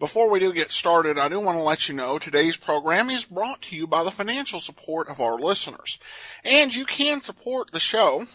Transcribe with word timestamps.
Before 0.00 0.28
we 0.28 0.40
do 0.40 0.52
get 0.52 0.72
started, 0.72 1.18
I 1.18 1.28
do 1.28 1.38
want 1.38 1.56
to 1.56 1.62
let 1.62 1.88
you 1.88 1.94
know 1.94 2.18
today's 2.18 2.56
program 2.56 3.10
is 3.10 3.24
brought 3.24 3.62
to 3.62 3.76
you 3.76 3.86
by 3.86 4.02
the 4.02 4.10
financial 4.10 4.58
support 4.58 5.08
of 5.08 5.20
our 5.20 5.38
listeners. 5.38 6.00
And 6.44 6.74
you 6.74 6.84
can 6.84 7.22
support 7.22 7.70
the 7.70 7.78
show 7.78 8.26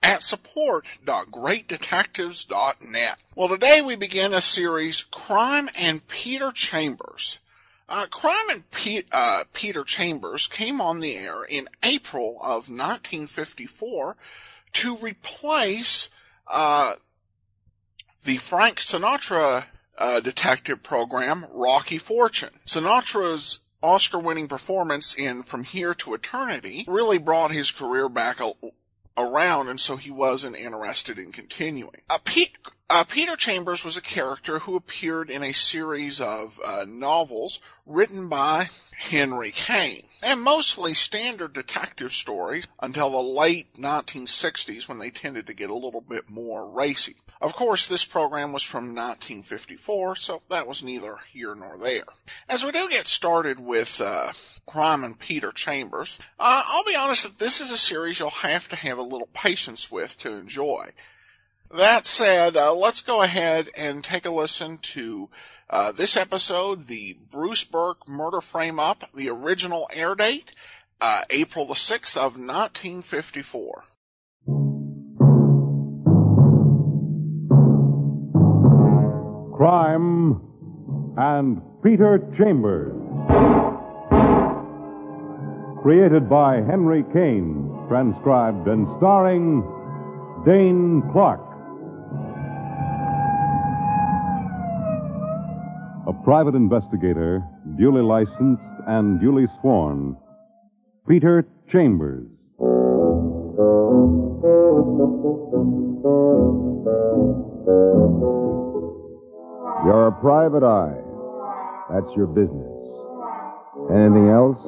at 0.00 0.22
support.greatdetectives.net. 0.22 3.16
Well, 3.34 3.48
today 3.48 3.82
we 3.84 3.96
begin 3.96 4.32
a 4.32 4.40
series, 4.40 5.02
Crime 5.02 5.68
and 5.76 6.06
Peter 6.06 6.52
Chambers. 6.52 7.40
Uh, 7.88 8.06
Crime 8.10 8.50
and 8.50 8.70
Pe- 8.70 9.02
uh, 9.10 9.42
Peter 9.52 9.82
Chambers 9.82 10.46
came 10.46 10.80
on 10.80 11.00
the 11.00 11.16
air 11.16 11.42
in 11.48 11.66
April 11.82 12.38
of 12.42 12.68
1954 12.68 14.16
to 14.74 14.96
replace 14.98 16.10
uh, 16.46 16.92
the 18.24 18.36
Frank 18.36 18.76
Sinatra 18.76 19.64
uh, 19.98 20.20
detective 20.20 20.82
program, 20.82 21.44
Rocky 21.52 21.98
Fortune. 21.98 22.60
Sinatra's 22.64 23.60
Oscar-winning 23.82 24.48
performance 24.48 25.14
in 25.14 25.42
From 25.42 25.64
Here 25.64 25.94
to 25.94 26.14
Eternity 26.14 26.84
really 26.88 27.18
brought 27.18 27.52
his 27.52 27.70
career 27.70 28.08
back 28.08 28.40
a, 28.40 28.52
around, 29.16 29.68
and 29.68 29.78
so 29.78 29.96
he 29.96 30.10
wasn't 30.10 30.56
interested 30.56 31.18
in 31.18 31.32
continuing. 31.32 32.00
Uh, 32.08 32.18
Pete, 32.24 32.56
uh, 32.90 33.04
Peter 33.04 33.36
Chambers 33.36 33.84
was 33.84 33.96
a 33.96 34.02
character 34.02 34.60
who 34.60 34.76
appeared 34.76 35.30
in 35.30 35.42
a 35.42 35.52
series 35.52 36.20
of 36.20 36.58
uh, 36.64 36.86
novels 36.88 37.60
written 37.84 38.28
by 38.28 38.68
Henry 38.96 39.50
Kane, 39.50 40.02
and 40.22 40.40
mostly 40.40 40.94
standard 40.94 41.52
detective 41.52 42.12
stories 42.12 42.66
until 42.80 43.10
the 43.10 43.22
late 43.22 43.74
1960s 43.74 44.88
when 44.88 44.98
they 44.98 45.10
tended 45.10 45.46
to 45.46 45.54
get 45.54 45.70
a 45.70 45.74
little 45.74 46.00
bit 46.00 46.30
more 46.30 46.68
racy. 46.68 47.16
Of 47.40 47.54
course, 47.54 47.86
this 47.86 48.04
program 48.04 48.52
was 48.52 48.62
from 48.62 48.94
1954, 48.94 50.16
so 50.16 50.42
that 50.48 50.66
was 50.66 50.82
neither 50.82 51.18
here 51.30 51.54
nor 51.54 51.78
there. 51.78 52.04
As 52.48 52.64
we 52.64 52.72
do 52.72 52.88
get 52.88 53.06
started 53.06 53.60
with 53.60 54.00
uh, 54.00 54.32
Crime 54.66 55.04
and 55.04 55.18
Peter 55.18 55.52
Chambers, 55.52 56.18
uh, 56.40 56.62
I'll 56.66 56.84
be 56.84 56.96
honest 56.96 57.24
that 57.24 57.38
this 57.38 57.60
is 57.60 57.70
a 57.70 57.78
series 57.78 58.18
you'll 58.18 58.30
have 58.30 58.66
to 58.68 58.76
have 58.76 58.98
a 58.98 59.02
little 59.02 59.28
patience 59.32 59.90
with 59.90 60.18
to 60.18 60.32
enjoy. 60.32 60.90
That 61.70 62.06
said, 62.06 62.56
uh, 62.56 62.74
let's 62.74 63.02
go 63.02 63.20
ahead 63.20 63.68
and 63.76 64.02
take 64.02 64.24
a 64.24 64.30
listen 64.30 64.78
to 64.78 65.28
uh, 65.68 65.92
this 65.92 66.16
episode, 66.16 66.86
the 66.86 67.18
Bruce 67.30 67.64
Burke 67.64 68.08
murder 68.08 68.40
frame 68.40 68.80
up, 68.80 69.04
the 69.14 69.28
original 69.28 69.86
air 69.92 70.14
date, 70.14 70.52
uh, 71.00 71.22
April 71.30 71.66
the 71.66 71.74
6th 71.74 72.16
of 72.16 72.38
1954. 72.38 73.84
Crime 79.54 80.40
and 81.18 81.60
Peter 81.82 82.18
Chambers. 82.38 82.94
Created 85.82 86.30
by 86.30 86.62
Henry 86.62 87.04
Kane, 87.12 87.68
transcribed 87.88 88.66
and 88.68 88.86
starring 88.98 89.62
Dane 90.46 91.02
Clark. 91.12 91.47
Private 96.28 96.54
investigator, 96.54 97.42
duly 97.78 98.02
licensed 98.02 98.68
and 98.86 99.18
duly 99.18 99.46
sworn, 99.62 100.14
Peter 101.08 101.48
Chambers. 101.72 102.28
You're 109.86 110.08
a 110.08 110.20
private 110.20 110.62
eye. 110.62 111.00
That's 111.90 112.14
your 112.14 112.26
business. 112.26 112.76
Anything 113.90 114.28
else? 114.28 114.60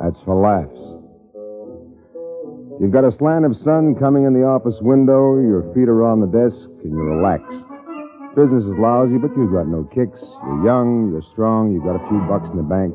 That's 0.00 0.22
for 0.22 0.36
laughs. 0.38 0.70
You've 2.80 2.92
got 2.92 3.02
a 3.02 3.10
slant 3.10 3.44
of 3.44 3.56
sun 3.56 3.96
coming 3.96 4.22
in 4.22 4.34
the 4.34 4.44
office 4.44 4.78
window, 4.82 5.34
your 5.40 5.64
feet 5.74 5.88
are 5.88 6.04
on 6.06 6.20
the 6.20 6.28
desk, 6.28 6.70
and 6.84 6.92
you're 6.92 7.16
relaxed. 7.16 7.77
Business 8.38 8.62
is 8.70 8.78
lousy, 8.78 9.18
but 9.18 9.34
you've 9.34 9.50
got 9.50 9.66
no 9.66 9.82
kicks. 9.90 10.22
You're 10.46 10.62
young, 10.62 11.10
you're 11.10 11.26
strong, 11.34 11.74
you've 11.74 11.82
got 11.82 11.98
a 11.98 12.04
few 12.06 12.22
bucks 12.30 12.46
in 12.46 12.56
the 12.56 12.62
bank. 12.62 12.94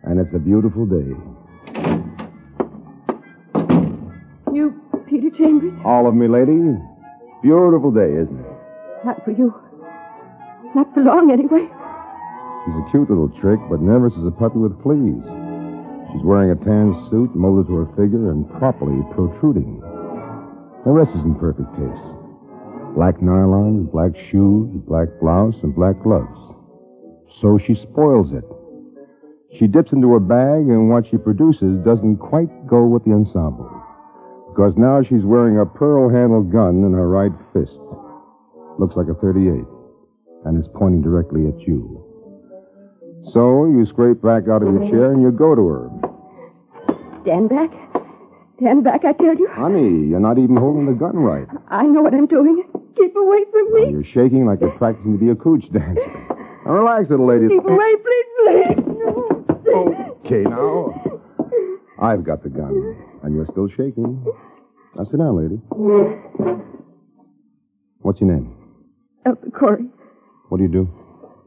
And 0.00 0.16
it's 0.16 0.32
a 0.32 0.40
beautiful 0.40 0.88
day. 0.88 1.12
You, 4.48 4.80
Peter 5.04 5.28
Chambers? 5.28 5.76
All 5.84 6.08
of 6.08 6.14
me, 6.16 6.24
lady. 6.24 6.56
Beautiful 7.44 7.92
day, 7.92 8.16
isn't 8.16 8.40
it? 8.40 9.04
Not 9.04 9.22
for 9.28 9.32
you. 9.36 9.52
Not 10.74 10.88
for 10.94 11.04
long, 11.04 11.28
anyway. 11.28 11.68
She's 12.64 12.80
a 12.80 12.84
cute 12.96 13.12
little 13.12 13.28
trick, 13.44 13.60
but 13.68 13.84
nervous 13.84 14.16
as 14.16 14.24
a 14.24 14.32
puppy 14.32 14.56
with 14.56 14.72
fleas. 14.80 15.20
She's 16.16 16.24
wearing 16.24 16.48
a 16.48 16.56
tan 16.64 16.96
suit 17.12 17.36
molded 17.36 17.68
to 17.68 17.76
her 17.76 17.88
figure 17.92 18.32
and 18.32 18.48
properly 18.56 19.04
protruding. 19.12 19.84
The 20.88 20.96
rest 20.96 21.12
is 21.12 21.28
in 21.28 21.36
perfect 21.36 21.68
taste. 21.76 22.23
Black 22.94 23.18
nylons, 23.18 23.90
black 23.90 24.16
shoes, 24.30 24.70
black 24.86 25.08
blouse, 25.20 25.56
and 25.62 25.74
black 25.74 26.00
gloves. 26.02 26.38
So 27.40 27.58
she 27.58 27.74
spoils 27.74 28.32
it. 28.32 28.44
She 29.58 29.66
dips 29.66 29.92
into 29.92 30.12
her 30.12 30.20
bag, 30.20 30.68
and 30.68 30.88
what 30.90 31.06
she 31.06 31.16
produces 31.16 31.78
doesn't 31.84 32.18
quite 32.18 32.66
go 32.66 32.86
with 32.86 33.04
the 33.04 33.12
ensemble. 33.12 33.70
Because 34.50 34.76
now 34.76 35.02
she's 35.02 35.24
wearing 35.24 35.58
a 35.58 35.66
pearl 35.66 36.08
handled 36.08 36.52
gun 36.52 36.84
in 36.84 36.92
her 36.92 37.08
right 37.08 37.32
fist. 37.52 37.80
Looks 38.78 38.94
like 38.94 39.08
a 39.08 39.14
38, 39.14 39.64
and 40.44 40.58
is 40.58 40.68
pointing 40.74 41.02
directly 41.02 41.48
at 41.48 41.60
you. 41.66 42.00
So 43.32 43.66
you 43.66 43.86
scrape 43.86 44.22
back 44.22 44.48
out 44.48 44.62
of 44.62 44.72
your 44.72 44.88
chair 44.90 45.10
and 45.12 45.22
you 45.22 45.32
go 45.32 45.54
to 45.54 45.66
her. 45.66 45.90
Stand 47.22 47.48
back. 47.48 47.70
Stand 48.58 48.84
back, 48.84 49.04
I 49.04 49.12
tell 49.12 49.34
you. 49.34 49.48
Honey, 49.50 50.08
you're 50.08 50.20
not 50.20 50.38
even 50.38 50.56
holding 50.56 50.86
the 50.86 50.92
gun 50.92 51.16
right. 51.16 51.48
I 51.68 51.82
know 51.86 52.02
what 52.02 52.14
I'm 52.14 52.26
doing. 52.26 52.62
Keep 52.96 53.16
away 53.16 53.44
from 53.50 53.72
me. 53.74 53.90
You're 53.90 54.04
shaking 54.04 54.46
like 54.46 54.60
you're 54.60 54.70
practicing 54.78 55.18
to 55.18 55.24
be 55.24 55.30
a 55.30 55.34
cooch 55.34 55.70
dancer. 55.72 56.26
Now 56.64 56.72
relax, 56.72 57.10
little 57.10 57.26
lady. 57.26 57.48
Keep 57.48 57.64
away, 57.64 57.94
please, 57.96 58.26
please. 58.44 58.76
No. 58.86 60.18
Okay, 60.24 60.42
now. 60.42 60.94
I've 62.00 62.24
got 62.24 62.42
the 62.42 62.48
gun, 62.48 62.96
and 63.22 63.34
you're 63.34 63.46
still 63.46 63.68
shaking. 63.68 64.24
Now 64.96 65.04
sit 65.04 65.18
down, 65.18 65.36
lady. 65.36 65.60
What's 68.00 68.20
your 68.20 68.30
name? 68.32 68.54
Elsa 69.26 69.50
Corey. 69.50 69.84
What 70.48 70.58
do 70.58 70.64
you 70.64 70.68
do? 70.70 70.88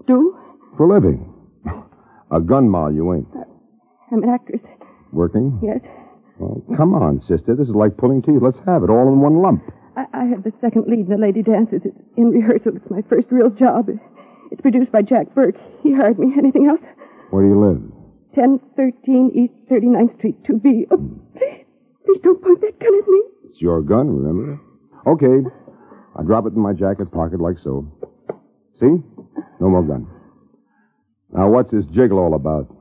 Do? 0.08 0.38
For 0.78 0.86
a 0.86 0.94
living. 0.94 1.34
A 2.32 2.42
gun 2.42 2.70
moll, 2.70 2.92
you 2.94 3.14
ain't. 3.14 3.28
Uh, 3.36 3.44
I'm 4.12 4.24
an 4.24 4.30
actress. 4.30 4.62
Working? 5.14 5.60
Yes. 5.64 5.80
Well, 6.40 6.62
come 6.76 6.94
on, 6.94 7.20
sister. 7.20 7.56
This 7.56 7.68
is 7.70 7.76
like 7.76 7.98
pulling 7.98 8.22
teeth. 8.22 8.42
Let's 8.42 8.60
have 8.66 8.84
it 8.84 8.90
all 8.90 9.08
in 9.08 9.20
one 9.22 9.42
lump. 9.42 9.64
I, 9.98 10.06
I 10.14 10.26
have 10.26 10.44
the 10.44 10.54
second 10.62 10.86
lead 10.88 11.00
in 11.00 11.10
the 11.10 11.18
Lady 11.18 11.42
Dances. 11.42 11.82
It's 11.84 11.98
in 12.16 12.30
rehearsal. 12.30 12.76
It's 12.76 12.90
my 12.90 13.02
first 13.10 13.28
real 13.32 13.50
job. 13.50 13.90
It's 14.52 14.62
produced 14.62 14.92
by 14.92 15.02
Jack 15.02 15.34
Burke. 15.34 15.56
He 15.82 15.94
hired 15.94 16.20
me. 16.20 16.34
Anything 16.38 16.68
else? 16.68 16.82
Where 17.32 17.44
do 17.44 17.50
you 17.50 17.60
live? 17.60 17.82
1013 18.38 19.32
East 19.34 19.54
39th 19.70 20.16
Street, 20.18 20.44
2B. 20.44 20.86
Oh, 20.92 20.98
please, 21.36 21.66
please 22.06 22.20
don't 22.22 22.42
point 22.42 22.62
that 22.62 22.80
gun 22.80 22.94
at 23.02 23.08
me. 23.08 23.22
It's 23.46 23.60
your 23.60 23.82
gun, 23.82 24.08
remember? 24.10 24.62
Okay. 25.08 25.50
I 26.16 26.24
drop 26.24 26.46
it 26.46 26.54
in 26.54 26.60
my 26.60 26.74
jacket 26.74 27.12
pocket 27.12 27.42
like 27.42 27.58
so. 27.58 27.92
See? 28.80 29.02
No 29.60 29.70
more 29.70 29.84
gun. 29.84 30.08
Now, 31.34 31.50
what's 31.50 31.72
this 31.72 31.86
jiggle 31.86 32.20
all 32.20 32.36
about? 32.36 32.74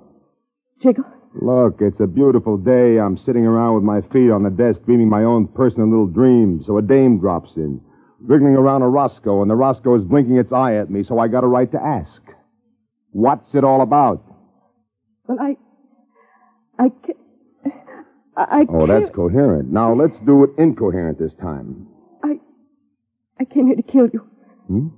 Jiggle. 0.80 1.04
Look, 1.40 1.80
it's 1.80 2.00
a 2.00 2.06
beautiful 2.06 2.56
day. 2.56 2.98
I'm 2.98 3.18
sitting 3.18 3.44
around 3.44 3.74
with 3.74 3.84
my 3.84 4.00
feet 4.00 4.30
on 4.30 4.42
the 4.42 4.50
desk 4.50 4.82
dreaming 4.84 5.08
my 5.08 5.24
own 5.24 5.48
personal 5.48 5.88
little 5.88 6.06
dream. 6.06 6.62
So 6.64 6.78
a 6.78 6.82
dame 6.82 7.18
drops 7.18 7.56
in, 7.56 7.80
wriggling 8.20 8.54
around 8.54 8.82
a 8.82 8.88
Roscoe, 8.88 9.42
and 9.42 9.50
the 9.50 9.54
Roscoe 9.54 9.94
is 9.96 10.04
blinking 10.04 10.36
its 10.36 10.52
eye 10.52 10.76
at 10.76 10.90
me, 10.90 11.02
so 11.02 11.18
I 11.18 11.28
got 11.28 11.44
a 11.44 11.46
right 11.46 11.70
to 11.72 11.82
ask. 11.82 12.22
What's 13.10 13.54
it 13.54 13.64
all 13.64 13.82
about? 13.82 14.22
Well, 15.26 15.38
I. 15.40 15.56
I 16.78 16.88
can't. 17.04 17.18
I, 18.36 18.60
I 18.60 18.66
Oh, 18.68 18.86
that's 18.86 19.10
coherent. 19.10 19.70
Now, 19.70 19.94
let's 19.94 20.20
do 20.20 20.44
it 20.44 20.50
incoherent 20.58 21.18
this 21.18 21.34
time. 21.34 21.86
I. 22.22 22.38
I 23.40 23.44
came 23.44 23.66
here 23.66 23.76
to 23.76 23.82
kill 23.82 24.08
you. 24.12 24.26
Hmm? 24.68 24.88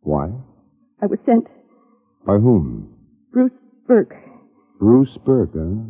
Why? 0.00 0.30
I 1.02 1.06
was 1.06 1.18
sent. 1.26 1.46
By 2.26 2.34
whom? 2.34 2.94
Bruce 3.32 3.52
Burke. 3.86 4.14
Bruce 4.78 5.16
Burke, 5.18 5.54
huh? 5.54 5.82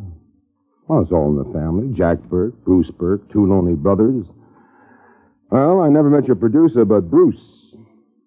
Well, 0.87 1.01
it's 1.01 1.11
all 1.11 1.29
in 1.29 1.37
the 1.37 1.53
family. 1.53 1.93
Jack 1.93 2.17
Burke, 2.23 2.55
Bruce 2.65 2.89
Burke, 2.89 3.31
two 3.31 3.45
lonely 3.45 3.75
brothers. 3.75 4.25
Well, 5.51 5.81
I 5.81 5.89
never 5.89 6.09
met 6.09 6.25
your 6.27 6.35
producer, 6.35 6.85
but 6.85 7.09
Bruce. 7.09 7.75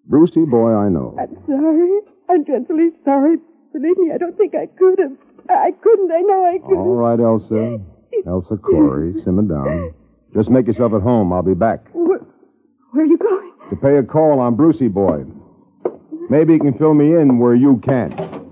Brucey 0.05 0.45
boy, 0.45 0.73
I 0.73 0.89
know. 0.89 1.15
I'm 1.19 1.35
sorry. 1.45 1.99
I'm 2.29 2.43
dreadfully 2.43 2.91
sorry. 3.03 3.37
Believe 3.73 3.97
me, 3.97 4.11
I 4.13 4.17
don't 4.17 4.37
think 4.37 4.55
I 4.55 4.67
could 4.77 4.99
have. 4.99 5.11
I 5.49 5.71
couldn't. 5.81 6.11
I 6.11 6.21
know 6.21 6.45
I 6.45 6.59
couldn't. 6.59 6.77
All 6.77 6.95
right, 6.95 7.19
Elsa. 7.19 7.79
Elsa 8.25 8.57
Corey, 8.57 9.21
simmer 9.23 9.41
down. 9.41 9.93
Just 10.33 10.49
make 10.49 10.67
yourself 10.67 10.93
at 10.93 11.01
home. 11.01 11.33
I'll 11.33 11.41
be 11.41 11.53
back. 11.53 11.87
Where, 11.93 12.19
where 12.91 13.03
are 13.03 13.07
you 13.07 13.17
going? 13.17 13.51
To 13.69 13.75
pay 13.75 13.97
a 13.97 14.03
call 14.03 14.39
on 14.39 14.55
Brucey 14.55 14.87
boy. 14.87 15.25
Maybe 16.29 16.53
he 16.53 16.59
can 16.59 16.77
fill 16.77 16.93
me 16.93 17.13
in 17.15 17.39
where 17.39 17.55
you 17.55 17.77
can't. 17.83 18.42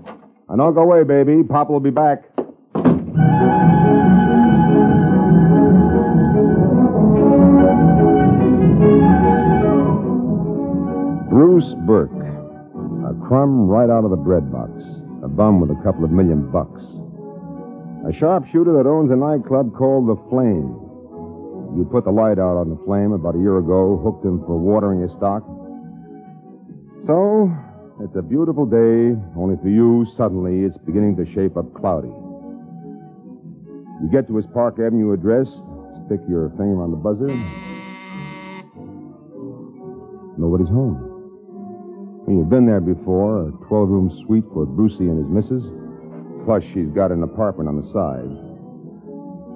And 0.52 0.58
don't 0.58 0.74
go 0.74 0.82
away, 0.82 1.02
baby. 1.02 1.42
Papa 1.42 1.72
will 1.72 1.80
be 1.80 1.88
back. 1.88 2.28
Bruce 11.30 11.72
Burke. 11.86 12.10
A 12.12 13.14
crumb 13.26 13.66
right 13.66 13.88
out 13.88 14.04
of 14.04 14.10
the 14.10 14.16
bread 14.16 14.52
box. 14.52 14.70
A 15.24 15.28
bum 15.28 15.58
with 15.58 15.70
a 15.70 15.82
couple 15.82 16.04
of 16.04 16.10
million 16.10 16.50
bucks. 16.52 16.82
A 18.06 18.12
sharpshooter 18.12 18.74
that 18.74 18.86
owns 18.86 19.10
a 19.10 19.16
nightclub 19.16 19.74
called 19.74 20.06
The 20.06 20.16
Flame. 20.28 20.68
You 21.78 21.88
put 21.90 22.04
the 22.04 22.10
light 22.10 22.38
out 22.38 22.58
on 22.58 22.68
the 22.68 22.76
flame 22.84 23.12
about 23.12 23.36
a 23.36 23.38
year 23.38 23.56
ago, 23.56 23.96
hooked 24.04 24.22
him 24.22 24.40
for 24.44 24.58
watering 24.58 25.00
his 25.00 25.12
stock. 25.12 25.42
So, 27.06 27.50
it's 28.00 28.16
a 28.16 28.22
beautiful 28.22 28.66
day, 28.66 29.18
only 29.36 29.56
for 29.62 29.68
you, 29.68 30.06
suddenly, 30.16 30.64
it's 30.64 30.76
beginning 30.78 31.16
to 31.16 31.26
shape 31.26 31.56
up 31.56 31.72
cloudy. 31.74 32.08
You 34.02 34.08
get 34.10 34.26
to 34.28 34.36
his 34.36 34.46
Park 34.52 34.78
Avenue 34.80 35.12
address, 35.12 35.48
stick 36.06 36.20
your 36.28 36.50
finger 36.50 36.82
on 36.82 36.90
the 36.90 36.96
buzzer. 36.96 37.28
Nobody's 40.38 40.68
home. 40.68 40.98
Well, 42.26 42.36
you've 42.36 42.50
been 42.50 42.66
there 42.66 42.80
before, 42.80 43.48
a 43.48 43.52
12 43.68 43.88
room 43.88 44.24
suite 44.24 44.44
for 44.52 44.66
Brucey 44.66 45.08
and 45.08 45.18
his 45.18 45.28
missus. 45.28 45.64
Plus, 46.44 46.64
she's 46.72 46.88
got 46.88 47.12
an 47.12 47.22
apartment 47.22 47.68
on 47.68 47.80
the 47.80 47.86
side. 47.92 48.30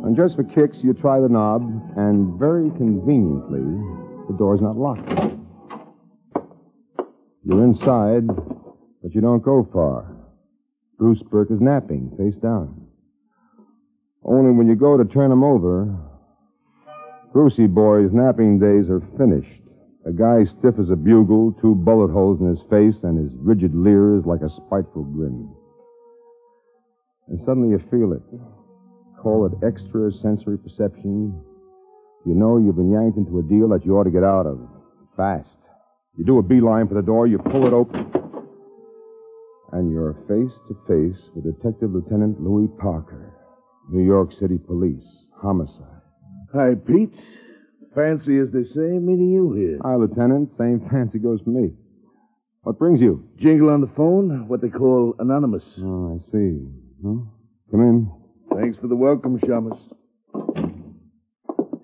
And 0.05 0.17
just 0.17 0.37
for 0.37 0.45
kicks, 0.45 0.79
you 0.85 0.95
try 0.95 1.19
the 1.19 1.29
knob, 1.29 1.63
and 1.97 2.39
very 2.39 2.71
conveniently, 2.71 3.65
the 4.29 4.37
door's 4.39 4.61
not 4.61 4.77
locked. 4.77 5.36
You're 7.49 7.63
inside, 7.63 8.27
but 8.27 9.15
you 9.15 9.21
don't 9.21 9.43
go 9.43 9.69
far. 9.73 10.17
Bruce 10.99 11.23
Burke 11.23 11.53
is 11.53 11.61
napping, 11.61 12.11
face 12.19 12.35
down. 12.43 12.89
Only 14.25 14.51
when 14.51 14.67
you 14.67 14.75
go 14.75 14.97
to 14.97 15.05
turn 15.05 15.31
him 15.31 15.45
over, 15.45 15.97
Brucey 17.33 17.69
boy's 17.69 18.13
napping 18.13 18.59
days 18.59 18.91
are 18.91 19.01
finished. 19.17 19.63
A 20.07 20.11
guy 20.11 20.43
stiff 20.43 20.75
as 20.81 20.91
a 20.91 20.97
bugle, 20.97 21.53
two 21.61 21.77
bullet 21.77 22.11
holes 22.11 22.41
in 22.41 22.49
his 22.49 22.63
face, 22.69 23.05
and 23.05 23.17
his 23.17 23.39
rigid 23.39 23.77
leer 23.77 24.19
is 24.19 24.27
like 24.27 24.41
a 24.41 24.51
spiteful 24.51 25.05
grin. 25.05 25.49
And 27.29 27.39
suddenly 27.41 27.69
you 27.69 27.79
feel 27.91 28.13
it. 28.13 28.23
Call 29.23 29.47
it 29.47 29.65
extra 29.65 30.11
sensory 30.11 30.59
perception. 30.59 31.41
You 32.25 32.35
know 32.35 32.59
you've 32.59 32.75
been 32.75 32.91
yanked 32.91 33.19
into 33.19 33.39
a 33.39 33.43
deal 33.43 33.69
that 33.69 33.87
you 33.87 33.97
ought 33.97 34.05
to 34.05 34.11
get 34.11 34.25
out 34.25 34.47
of. 34.47 34.59
Fast. 35.17 35.57
You 36.17 36.25
do 36.25 36.39
a 36.39 36.43
beeline 36.43 36.89
for 36.89 36.95
the 36.95 37.03
door, 37.03 37.27
you 37.27 37.39
pull 37.39 37.67
it 37.67 37.75
open, 37.75 38.11
and 39.73 39.91
you're 39.91 40.15
face 40.27 40.59
to 40.69 40.75
face 40.89 41.29
with 41.35 41.45
Detective 41.45 41.91
Lieutenant 41.93 42.41
Louis 42.41 42.69
Parker, 42.81 43.35
New 43.91 44.03
York 44.03 44.33
City 44.33 44.57
Police, 44.57 45.05
homicide. 45.43 46.01
Hi, 46.55 46.75
Pete. 46.75 47.13
Fancy, 47.95 48.39
as 48.39 48.49
they 48.53 48.65
say, 48.65 48.99
meeting 48.99 49.31
you 49.31 49.53
here. 49.53 49.79
Hi, 49.83 49.97
Lieutenant. 49.97 50.57
Same 50.57 50.87
fancy 50.91 51.19
goes 51.19 51.41
for 51.43 51.51
me. 51.51 51.73
What 52.63 52.79
brings 52.79 53.01
you? 53.01 53.29
Jingle 53.39 53.69
on 53.71 53.81
the 53.81 53.91
phone, 53.97 54.49
what 54.49 54.61
they 54.63 54.69
call 54.69 55.15
anonymous. 55.19 55.65
Oh, 55.79 56.19
I 56.19 56.31
see. 56.31 56.67
Huh? 57.05 57.21
Come 57.71 57.81
in. 57.81 58.11
Thanks 58.55 58.79
for 58.79 58.89
the 58.89 58.97
welcome, 58.97 59.39
Shamus. 59.41 59.79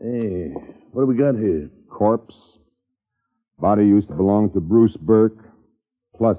Hey, 0.01 0.53
what 0.93 1.03
do 1.03 1.07
we 1.07 1.17
got 1.17 1.35
here? 1.35 1.71
Corpse. 1.91 2.35
Body 3.63 3.85
used 3.87 4.09
to 4.09 4.15
belong 4.15 4.51
to 4.55 4.61
Bruce 4.61 4.97
Burke. 4.97 5.39
Plus, 6.17 6.37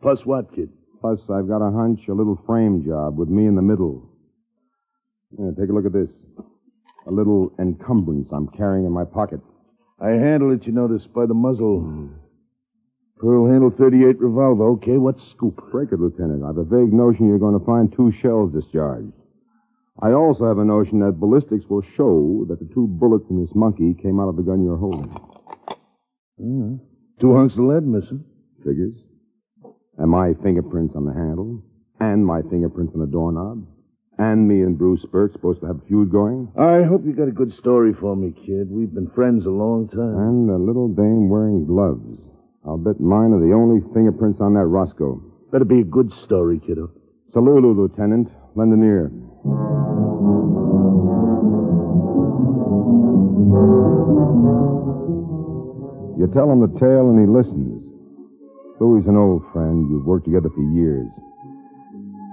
Plus 0.00 0.24
what, 0.24 0.54
kid? 0.54 0.70
plus, 1.00 1.28
I've 1.28 1.48
got 1.48 1.60
a 1.66 1.70
hunch, 1.72 2.06
a 2.08 2.14
little 2.14 2.40
frame 2.46 2.84
job 2.86 3.18
with 3.18 3.28
me 3.28 3.46
in 3.46 3.56
the 3.56 3.60
middle. 3.62 4.08
Yeah, 5.36 5.50
take 5.58 5.68
a 5.68 5.72
look 5.72 5.84
at 5.84 5.92
this. 5.92 6.10
A 7.08 7.10
little 7.10 7.52
encumbrance 7.58 8.28
I'm 8.32 8.46
carrying 8.48 8.86
in 8.86 8.92
my 8.92 9.04
pocket. 9.04 9.40
I 10.00 10.10
handle 10.10 10.52
it, 10.52 10.64
you 10.64 10.72
notice, 10.72 11.06
by 11.08 11.26
the 11.26 11.34
muzzle. 11.34 11.80
Hmm. 11.80 12.06
Pearl 13.18 13.50
handle 13.50 13.70
38 13.70 14.20
revolver. 14.20 14.68
Okay, 14.74 14.96
what's 14.96 15.28
scoop? 15.30 15.60
Break 15.72 15.90
it, 15.90 15.98
Lieutenant. 15.98 16.44
I've 16.44 16.56
a 16.58 16.64
vague 16.64 16.92
notion 16.92 17.26
you're 17.28 17.38
going 17.40 17.58
to 17.58 17.64
find 17.66 17.92
two 17.92 18.12
shells 18.12 18.52
discharged. 18.52 19.12
I 20.00 20.12
also 20.12 20.46
have 20.46 20.58
a 20.58 20.64
notion 20.64 21.00
that 21.00 21.18
ballistics 21.18 21.66
will 21.68 21.82
show 21.96 22.44
that 22.48 22.60
the 22.60 22.72
two 22.72 22.86
bullets 22.86 23.28
in 23.28 23.40
this 23.44 23.54
monkey 23.56 23.94
came 24.00 24.20
out 24.20 24.28
of 24.28 24.36
the 24.36 24.42
gun 24.42 24.62
you're 24.64 24.76
holding. 24.76 25.10
Hmm. 26.40 26.76
Two 27.20 27.36
hunks 27.36 27.54
of 27.54 27.60
lead 27.60 27.86
missing. 27.86 28.24
Figures. 28.58 28.94
And 29.98 30.10
my 30.10 30.32
fingerprints 30.42 30.96
on 30.96 31.04
the 31.06 31.12
handle. 31.12 31.62
And 32.00 32.26
my 32.26 32.42
fingerprints 32.50 32.92
on 32.94 33.00
the 33.00 33.06
doorknob. 33.06 33.66
And 34.18 34.46
me 34.46 34.62
and 34.62 34.78
Bruce 34.78 35.04
Burke 35.10 35.32
supposed 35.32 35.60
to 35.60 35.66
have 35.66 35.76
a 35.76 35.86
feud 35.86 36.10
going. 36.10 36.48
I 36.58 36.82
hope 36.82 37.04
you 37.04 37.12
got 37.12 37.28
a 37.28 37.32
good 37.32 37.52
story 37.54 37.92
for 37.94 38.14
me, 38.14 38.32
kid. 38.46 38.70
We've 38.70 38.92
been 38.92 39.10
friends 39.10 39.44
a 39.46 39.50
long 39.50 39.88
time. 39.88 40.18
And 40.18 40.50
a 40.50 40.56
little 40.56 40.88
dame 40.88 41.28
wearing 41.28 41.66
gloves. 41.66 42.18
I'll 42.66 42.78
bet 42.78 43.00
mine 43.00 43.32
are 43.32 43.40
the 43.40 43.54
only 43.54 43.82
fingerprints 43.92 44.40
on 44.40 44.54
that 44.54 44.66
Roscoe. 44.66 45.20
Better 45.52 45.64
be 45.64 45.80
a 45.80 45.84
good 45.84 46.12
story, 46.12 46.60
kiddo. 46.64 46.90
Salulu, 47.34 47.76
Lieutenant. 47.76 48.28
Lend 48.54 48.72
an 48.72 48.84
ear. 48.84 49.10
You 56.18 56.30
tell 56.32 56.50
him 56.50 56.60
the 56.60 56.78
tale 56.78 57.10
and 57.10 57.18
he 57.18 57.26
listens. 57.26 57.82
Louie's 58.80 59.06
an 59.06 59.16
old 59.16 59.42
friend. 59.52 59.90
You've 59.90 60.06
worked 60.06 60.26
together 60.26 60.50
for 60.50 60.62
years. 60.74 61.10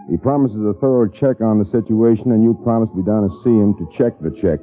He 0.10 0.18
promises 0.18 0.62
a 0.66 0.74
thorough 0.74 1.08
check 1.08 1.42
on 1.42 1.58
the 1.58 1.66
situation, 1.66 2.32
and 2.32 2.44
you 2.44 2.54
promise 2.64 2.90
to 2.90 2.98
be 2.98 3.06
down 3.06 3.30
to 3.30 3.34
see 3.44 3.54
him 3.54 3.74
to 3.78 3.88
check 3.96 4.20
the 4.20 4.30
check. 4.42 4.60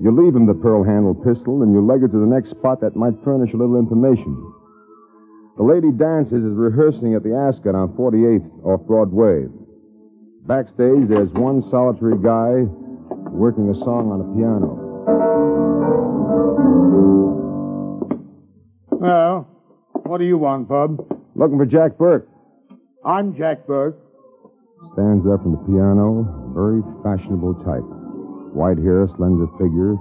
You 0.00 0.14
leave 0.14 0.34
him 0.34 0.46
the 0.46 0.54
pearl 0.54 0.82
handled 0.82 1.22
pistol, 1.22 1.62
and 1.62 1.72
you 1.72 1.84
leg 1.84 2.00
her 2.00 2.08
to 2.08 2.20
the 2.20 2.26
next 2.26 2.50
spot 2.50 2.80
that 2.80 2.96
might 2.96 3.14
furnish 3.22 3.52
a 3.52 3.56
little 3.56 3.78
information. 3.78 4.32
The 5.56 5.64
Lady 5.64 5.90
Dances 5.90 6.44
is 6.44 6.54
rehearsing 6.54 7.14
at 7.14 7.22
the 7.22 7.34
Ascot 7.34 7.74
on 7.74 7.92
48th 7.98 8.64
off 8.64 8.86
Broadway. 8.86 9.46
Backstage, 10.46 11.08
there's 11.08 11.30
one 11.30 11.60
solitary 11.68 12.16
guy 12.16 12.62
working 13.34 13.68
a 13.68 13.74
song 13.74 14.10
on 14.14 14.22
a 14.22 14.28
piano. 14.38 14.87
Well, 19.00 19.46
what 20.06 20.18
do 20.18 20.24
you 20.24 20.38
want, 20.38 20.68
Bub? 20.68 20.98
Looking 21.36 21.56
for 21.56 21.66
Jack 21.66 21.96
Burke. 21.98 22.28
I'm 23.04 23.36
Jack 23.36 23.64
Burke. 23.66 23.96
Stands 24.94 25.24
up 25.26 25.42
from 25.42 25.52
the 25.52 25.62
piano, 25.70 26.26
very 26.54 26.82
fashionable 27.06 27.54
type. 27.62 27.86
White 28.54 28.78
hair, 28.78 29.06
slender 29.16 29.46
figure, 29.54 29.94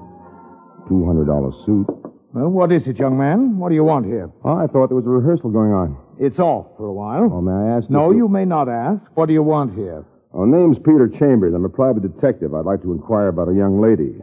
$200 0.90 1.66
suit. 1.66 1.86
Well, 2.34 2.50
what 2.50 2.72
is 2.72 2.88
it, 2.88 2.98
young 2.98 3.18
man? 3.18 3.60
What 3.60 3.70
do 3.70 3.76
you 3.76 3.84
want 3.84 4.08
here? 4.08 4.32
Oh, 4.44 4.58
I 4.58 4.66
thought 4.66 4.88
there 4.90 4.96
was 4.98 5.06
a 5.06 5.10
rehearsal 5.10 5.52
going 5.52 5.74
on. 5.74 5.96
It's 6.20 6.40
off 6.40 6.66
for 6.78 6.86
a 6.88 6.94
while. 6.94 7.30
Oh, 7.32 7.42
may 7.42 7.52
I 7.52 7.78
ask? 7.78 7.90
no, 7.92 8.10
if 8.12 8.18
you 8.18 8.28
may 8.28 8.46
not 8.46 8.68
ask. 8.68 9.02
What 9.14 9.28
do 9.28 9.34
you 9.34 9.44
want 9.44 9.76
here? 9.76 10.06
Oh, 10.34 10.46
name's 10.46 10.78
Peter 10.80 11.08
Chambers. 11.08 11.54
I'm 11.54 11.66
a 11.66 11.70
private 11.70 12.02
detective. 12.02 12.56
I'd 12.56 12.66
like 12.66 12.82
to 12.82 12.92
inquire 12.94 13.28
about 13.28 13.48
a 13.50 13.54
young 13.54 13.80
lady, 13.80 14.16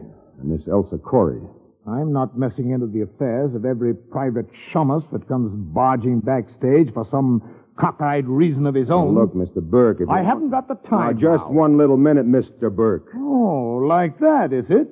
Miss 0.43 0.67
Elsa 0.67 0.97
Corey. 0.97 1.41
I'm 1.87 2.11
not 2.11 2.37
messing 2.37 2.71
into 2.71 2.87
the 2.87 3.01
affairs 3.01 3.53
of 3.53 3.63
every 3.65 3.93
private 3.93 4.47
shamus 4.71 5.09
that 5.11 5.27
comes 5.27 5.51
barging 5.73 6.19
backstage 6.19 6.91
for 6.93 7.05
some 7.05 7.41
cockeyed 7.77 8.25
reason 8.25 8.65
of 8.65 8.73
his 8.73 8.89
own. 8.89 9.13
look, 9.13 9.33
Mr. 9.35 9.61
Burke. 9.61 10.01
If 10.01 10.09
I 10.09 10.21
you- 10.21 10.25
haven't 10.25 10.49
got 10.49 10.67
the 10.67 10.75
time. 10.89 11.15
Now, 11.15 11.21
just 11.33 11.45
now. 11.45 11.51
one 11.51 11.77
little 11.77 11.97
minute, 11.97 12.25
Mr. 12.25 12.73
Burke. 12.75 13.09
Oh, 13.15 13.83
like 13.87 14.17
that, 14.19 14.51
is 14.51 14.65
it? 14.69 14.87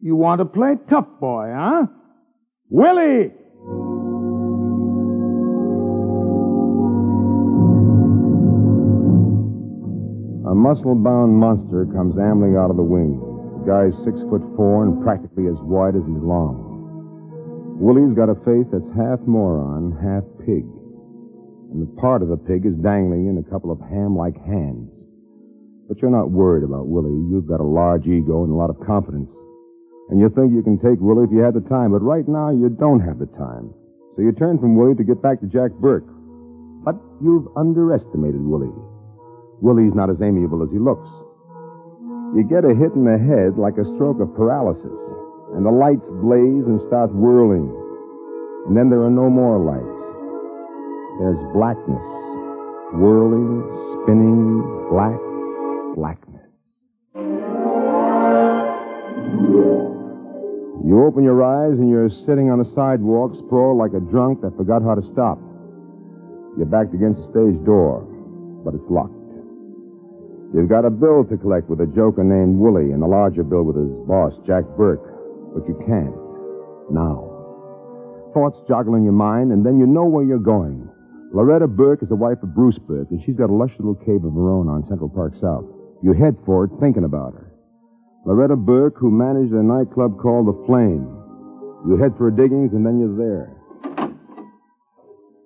You 0.00 0.16
want 0.16 0.40
to 0.40 0.44
play 0.44 0.76
tough 0.88 1.06
boy, 1.20 1.52
huh? 1.54 1.86
Willie! 2.70 3.32
A 10.46 10.54
muscle-bound 10.54 11.36
monster 11.36 11.84
comes 11.94 12.16
ambling 12.18 12.56
out 12.56 12.70
of 12.70 12.76
the 12.76 12.82
wings. 12.82 13.20
Guy's 13.68 13.92
six 14.00 14.16
foot 14.32 14.40
four 14.56 14.88
and 14.88 15.04
practically 15.04 15.44
as 15.44 15.60
wide 15.60 15.92
as 15.92 16.00
he's 16.08 16.24
long. 16.24 17.76
Willie's 17.76 18.16
got 18.16 18.32
a 18.32 18.40
face 18.48 18.64
that's 18.72 18.88
half 18.96 19.20
moron, 19.28 19.92
half 20.00 20.24
pig. 20.40 20.64
And 21.68 21.84
the 21.84 21.92
part 22.00 22.24
of 22.24 22.32
the 22.32 22.40
pig 22.40 22.64
is 22.64 22.72
dangling 22.80 23.28
in 23.28 23.36
a 23.36 23.44
couple 23.44 23.68
of 23.68 23.76
ham-like 23.92 24.40
hands. 24.48 24.88
But 25.84 26.00
you're 26.00 26.10
not 26.10 26.32
worried 26.32 26.64
about 26.64 26.88
Willie. 26.88 27.12
You've 27.28 27.46
got 27.46 27.60
a 27.60 27.68
large 27.68 28.08
ego 28.08 28.40
and 28.40 28.52
a 28.52 28.56
lot 28.56 28.72
of 28.72 28.80
confidence. 28.80 29.28
And 30.08 30.16
you 30.16 30.32
think 30.32 30.56
you 30.56 30.64
can 30.64 30.80
take 30.80 30.96
Willie 31.04 31.28
if 31.28 31.30
you 31.30 31.44
had 31.44 31.52
the 31.52 31.68
time, 31.68 31.92
but 31.92 32.00
right 32.00 32.24
now 32.24 32.48
you 32.48 32.72
don't 32.72 33.04
have 33.04 33.20
the 33.20 33.28
time. 33.36 33.68
So 34.16 34.24
you 34.24 34.32
turn 34.32 34.56
from 34.56 34.80
Willie 34.80 34.96
to 34.96 35.04
get 35.04 35.20
back 35.20 35.44
to 35.44 35.46
Jack 35.46 35.76
Burke. 35.76 36.08
But 36.88 36.96
you've 37.20 37.52
underestimated 37.52 38.40
Willie. 38.40 38.72
Willie's 39.60 39.92
not 39.92 40.08
as 40.08 40.24
amiable 40.24 40.64
as 40.64 40.72
he 40.72 40.80
looks. 40.80 41.06
You 42.36 42.44
get 42.44 42.64
a 42.64 42.74
hit 42.76 42.92
in 42.92 43.08
the 43.08 43.16
head 43.16 43.56
like 43.56 43.78
a 43.80 43.88
stroke 43.96 44.20
of 44.20 44.36
paralysis, 44.36 45.00
and 45.56 45.64
the 45.64 45.72
lights 45.72 46.08
blaze 46.20 46.68
and 46.68 46.78
start 46.84 47.08
whirling. 47.14 47.72
And 48.68 48.76
then 48.76 48.90
there 48.90 49.00
are 49.00 49.10
no 49.10 49.30
more 49.30 49.56
lights. 49.56 49.98
There's 51.18 51.40
blackness, 51.56 52.08
whirling, 52.92 53.64
spinning, 54.04 54.60
black, 54.92 55.16
blackness. 55.96 56.44
You 60.84 61.04
open 61.04 61.24
your 61.24 61.42
eyes 61.42 61.78
and 61.78 61.88
you're 61.88 62.10
sitting 62.10 62.50
on 62.50 62.60
a 62.60 62.68
sidewalk, 62.76 63.36
sprawled 63.36 63.78
like 63.78 63.94
a 63.96 64.00
drunk 64.04 64.42
that 64.42 64.54
forgot 64.56 64.82
how 64.82 64.94
to 64.94 65.02
stop. 65.02 65.40
You're 66.56 66.68
backed 66.68 66.92
against 66.92 67.20
the 67.20 67.26
stage 67.32 67.64
door, 67.64 68.04
but 68.64 68.74
it's 68.74 68.88
locked. 68.90 69.17
You've 70.54 70.68
got 70.68 70.86
a 70.86 70.90
bill 70.90 71.24
to 71.28 71.36
collect 71.36 71.68
with 71.68 71.80
a 71.80 71.86
joker 71.92 72.24
named 72.24 72.56
Willie 72.56 72.92
and 72.92 73.02
a 73.02 73.06
larger 73.06 73.44
bill 73.44 73.64
with 73.64 73.76
his 73.76 73.92
boss, 74.08 74.32
Jack 74.46 74.64
Burke. 74.76 75.04
But 75.52 75.68
you 75.68 75.76
can't. 75.84 76.16
Now. 76.88 77.28
Thoughts 78.32 78.60
joggle 78.68 78.96
in 78.96 79.04
your 79.04 79.12
mind, 79.12 79.52
and 79.52 79.64
then 79.64 79.78
you 79.78 79.86
know 79.86 80.04
where 80.04 80.24
you're 80.24 80.38
going. 80.38 80.88
Loretta 81.32 81.68
Burke 81.68 82.02
is 82.02 82.08
the 82.08 82.16
wife 82.16 82.38
of 82.42 82.54
Bruce 82.54 82.78
Burke, 82.78 83.08
and 83.10 83.20
she's 83.24 83.36
got 83.36 83.50
a 83.50 83.52
lush 83.52 83.72
little 83.78 83.94
cave 83.94 84.24
of 84.24 84.32
her 84.32 84.48
own 84.48 84.68
on 84.68 84.84
Central 84.88 85.10
Park 85.10 85.34
South. 85.40 85.64
You 86.02 86.14
head 86.14 86.36
for 86.46 86.64
it 86.64 86.70
thinking 86.80 87.04
about 87.04 87.34
her. 87.34 87.52
Loretta 88.24 88.56
Burke, 88.56 88.96
who 88.96 89.10
managed 89.10 89.52
a 89.52 89.62
nightclub 89.62 90.18
called 90.18 90.48
The 90.48 90.64
Flame. 90.66 91.04
You 91.86 91.98
head 92.00 92.16
for 92.16 92.30
her 92.30 92.36
diggings, 92.36 92.72
and 92.72 92.84
then 92.84 92.98
you're 92.98 93.16
there. 93.16 93.52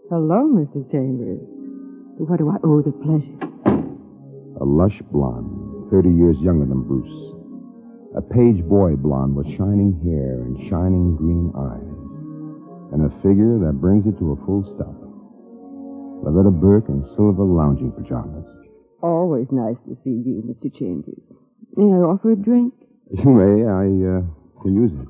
Hello, 0.09 0.47
Mr. 0.47 0.89
Chambers. 0.93 1.51
What 2.19 2.39
do 2.39 2.51
I 2.51 2.57
owe 2.63 2.83
the 2.83 2.93
pleasure? 2.93 3.52
A 4.63 4.65
lush 4.65 5.03
blonde, 5.11 5.91
30 5.91 6.09
years 6.09 6.37
younger 6.39 6.67
than 6.67 6.87
Bruce. 6.87 7.35
A 8.15 8.23
page 8.23 8.63
boy 8.71 8.95
blonde 8.95 9.35
with 9.35 9.51
shining 9.59 9.99
hair 10.07 10.39
and 10.39 10.55
shining 10.71 11.17
green 11.19 11.51
eyes. 11.59 12.95
And 12.95 13.03
a 13.03 13.11
figure 13.27 13.59
that 13.59 13.81
brings 13.83 14.07
it 14.07 14.17
to 14.21 14.33
a 14.33 14.37
full 14.47 14.63
stop. 14.79 14.95
Loretta 16.23 16.53
Burke 16.53 16.89
in 16.91 17.03
silver 17.17 17.43
lounging 17.43 17.91
pajamas. 17.91 18.47
Always 19.03 19.49
nice 19.51 19.75
to 19.89 19.99
see 20.05 20.23
you, 20.23 20.47
Mr. 20.47 20.71
Chambers. 20.79 21.19
May 21.75 21.91
I 21.91 22.07
offer 22.07 22.31
a 22.31 22.37
drink? 22.37 22.73
You 23.11 23.31
may. 23.35 23.67
I, 23.67 23.91
uh, 24.15 24.23
can 24.63 24.75
use 24.79 24.93
it. 24.95 25.09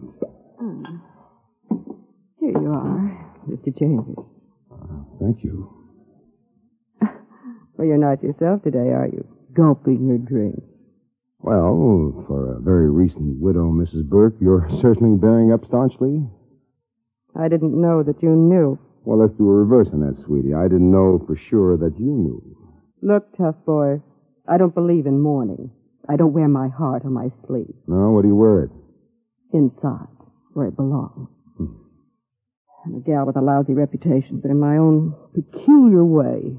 Here 2.40 2.56
you 2.56 2.72
are, 2.72 3.36
Mr. 3.50 3.76
Chambers. 3.78 4.16
Thank 5.20 5.44
you. 5.44 5.68
Well, 7.74 7.88
you're 7.88 7.96
not 7.98 8.22
yourself 8.22 8.62
today, 8.62 8.92
are 8.92 9.08
you? 9.10 9.26
Gulping 9.54 10.06
your 10.06 10.18
drink. 10.18 10.62
Well, 11.40 12.24
for 12.26 12.56
a 12.56 12.60
very 12.60 12.90
recent 12.90 13.40
widow, 13.40 13.70
Mrs. 13.70 14.04
Burke, 14.08 14.34
you're 14.40 14.68
certainly 14.80 15.18
bearing 15.18 15.52
up 15.52 15.64
staunchly. 15.66 16.24
I 17.34 17.48
didn't 17.48 17.78
know 17.80 18.02
that 18.02 18.22
you 18.22 18.30
knew. 18.30 18.78
Well, 19.04 19.18
let's 19.18 19.34
do 19.34 19.48
a 19.48 19.52
reverse 19.52 19.88
on 19.92 20.00
that, 20.00 20.22
sweetie. 20.24 20.54
I 20.54 20.68
didn't 20.68 20.90
know 20.90 21.22
for 21.26 21.36
sure 21.36 21.76
that 21.76 21.98
you 21.98 22.06
knew. 22.06 22.56
Look, 23.02 23.36
tough 23.36 23.56
boy, 23.66 24.00
I 24.48 24.56
don't 24.56 24.74
believe 24.74 25.06
in 25.06 25.20
mourning. 25.20 25.70
I 26.08 26.16
don't 26.16 26.32
wear 26.32 26.48
my 26.48 26.68
heart 26.68 27.04
on 27.04 27.12
my 27.12 27.30
sleeve. 27.46 27.74
No, 27.88 28.12
what 28.12 28.22
do 28.22 28.28
you 28.28 28.36
wear 28.36 28.64
it? 28.64 28.70
Inside, 29.52 30.06
where 30.54 30.68
it 30.68 30.76
belongs. 30.76 31.28
Hmm. 31.58 31.74
I'm 32.84 32.94
a 32.94 33.00
gal 33.00 33.26
with 33.26 33.36
a 33.36 33.40
lousy 33.40 33.74
reputation, 33.74 34.40
but 34.40 34.50
in 34.50 34.60
my 34.60 34.76
own 34.76 35.14
peculiar 35.34 36.04
way, 36.04 36.56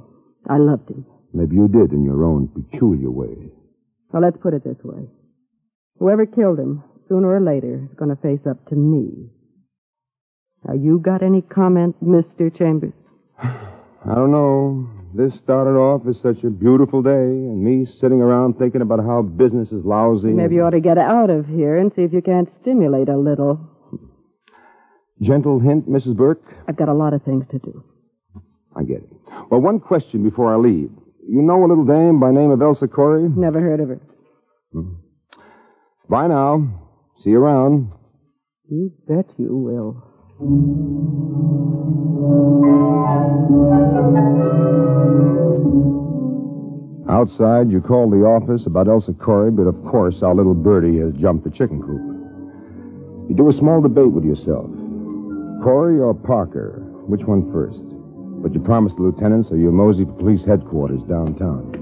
I 0.49 0.57
loved 0.57 0.89
him. 0.89 1.05
Maybe 1.33 1.55
you 1.55 1.67
did 1.67 1.91
in 1.91 2.03
your 2.05 2.23
own 2.23 2.47
peculiar 2.47 3.09
way. 3.09 3.35
Well, 4.11 4.21
let's 4.21 4.37
put 4.37 4.53
it 4.53 4.63
this 4.63 4.77
way. 4.83 5.07
Whoever 5.97 6.25
killed 6.25 6.59
him, 6.59 6.83
sooner 7.07 7.27
or 7.27 7.41
later, 7.41 7.87
is 7.89 7.97
going 7.97 8.15
to 8.15 8.21
face 8.21 8.45
up 8.47 8.67
to 8.69 8.75
me. 8.75 9.29
Now, 10.65 10.75
you 10.75 10.99
got 10.99 11.23
any 11.23 11.41
comment, 11.41 11.95
Mr. 12.03 12.55
Chambers? 12.55 13.01
I 13.43 14.15
don't 14.15 14.31
know. 14.31 14.89
This 15.15 15.35
started 15.35 15.77
off 15.77 16.07
as 16.07 16.19
such 16.19 16.43
a 16.43 16.49
beautiful 16.49 17.01
day, 17.01 17.11
and 17.11 17.63
me 17.63 17.85
sitting 17.85 18.21
around 18.21 18.57
thinking 18.57 18.81
about 18.81 18.99
how 18.99 19.21
business 19.21 19.71
is 19.71 19.83
lousy. 19.85 20.29
Maybe 20.29 20.55
you 20.55 20.63
ought 20.63 20.71
to 20.71 20.79
get 20.79 20.97
out 20.97 21.29
of 21.29 21.47
here 21.47 21.77
and 21.77 21.91
see 21.93 22.03
if 22.03 22.13
you 22.13 22.21
can't 22.21 22.49
stimulate 22.49 23.09
a 23.09 23.17
little. 23.17 23.59
Gentle 25.21 25.59
hint, 25.59 25.87
Mrs. 25.87 26.15
Burke? 26.15 26.43
I've 26.67 26.75
got 26.75 26.89
a 26.89 26.93
lot 26.93 27.13
of 27.13 27.23
things 27.23 27.47
to 27.47 27.59
do. 27.59 27.83
I 28.75 28.83
get 28.83 28.97
it. 28.97 29.09
Well, 29.49 29.61
one 29.61 29.79
question 29.79 30.23
before 30.23 30.51
I 30.51 30.57
leave. 30.57 30.89
You 31.27 31.41
know 31.41 31.63
a 31.63 31.67
little 31.67 31.85
dame 31.85 32.19
by 32.19 32.31
name 32.31 32.51
of 32.51 32.61
Elsa 32.61 32.87
Corey? 32.87 33.29
Never 33.29 33.59
heard 33.61 33.79
of 33.79 33.89
her. 33.89 34.01
Hmm. 34.71 34.93
Bye 36.09 36.27
now. 36.27 36.81
See 37.19 37.29
you 37.29 37.39
around. 37.39 37.91
You 38.69 38.91
bet 39.07 39.25
you 39.37 39.55
will. 39.55 40.03
Outside, 47.09 47.71
you 47.71 47.79
call 47.79 48.09
the 48.09 48.25
office 48.25 48.65
about 48.65 48.87
Elsa 48.87 49.13
Corey, 49.13 49.51
but 49.51 49.63
of 49.63 49.81
course, 49.85 50.23
our 50.23 50.35
little 50.35 50.53
birdie 50.53 50.99
has 50.99 51.13
jumped 51.13 51.43
the 51.43 51.49
chicken 51.51 51.81
coop. 51.81 53.29
You 53.29 53.35
do 53.35 53.47
a 53.47 53.53
small 53.53 53.81
debate 53.81 54.11
with 54.11 54.25
yourself. 54.25 54.65
Corey 55.63 55.99
or 55.99 56.13
Parker? 56.13 56.81
Which 57.07 57.23
one 57.23 57.49
first? 57.51 57.85
But 58.43 58.53
you 58.53 58.59
promised 58.59 58.97
the 58.97 59.03
lieutenant, 59.03 59.45
so 59.45 59.55
you 59.55 59.71
mosey 59.71 60.03
for 60.03 60.11
police 60.11 60.43
headquarters 60.43 61.01
downtown. 61.03 61.79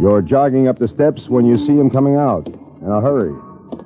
You're 0.00 0.20
jogging 0.22 0.66
up 0.66 0.80
the 0.80 0.88
steps 0.88 1.28
when 1.28 1.46
you 1.46 1.56
see 1.56 1.74
him 1.78 1.88
coming 1.88 2.16
out. 2.16 2.48
In 2.48 2.90
a 2.90 3.00
hurry. 3.00 3.32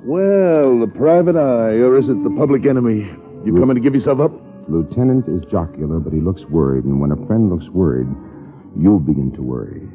Well, 0.03 0.79
the 0.79 0.87
private 0.87 1.35
eye, 1.35 1.75
or 1.75 1.97
is 1.97 2.09
it 2.09 2.23
the 2.23 2.31
public 2.31 2.65
enemy? 2.65 3.07
You 3.45 3.53
coming 3.53 3.75
to 3.75 3.81
give 3.81 3.93
yourself 3.93 4.19
up? 4.19 4.31
Lieutenant 4.67 5.27
is 5.27 5.43
jocular, 5.49 5.99
but 5.99 6.13
he 6.13 6.19
looks 6.19 6.45
worried, 6.45 6.83
and 6.83 6.99
when 6.99 7.11
a 7.11 7.27
friend 7.27 7.51
looks 7.51 7.69
worried, 7.69 8.07
you'll 8.75 8.99
begin 8.99 9.31
to 9.33 9.41
worry. 9.41 9.87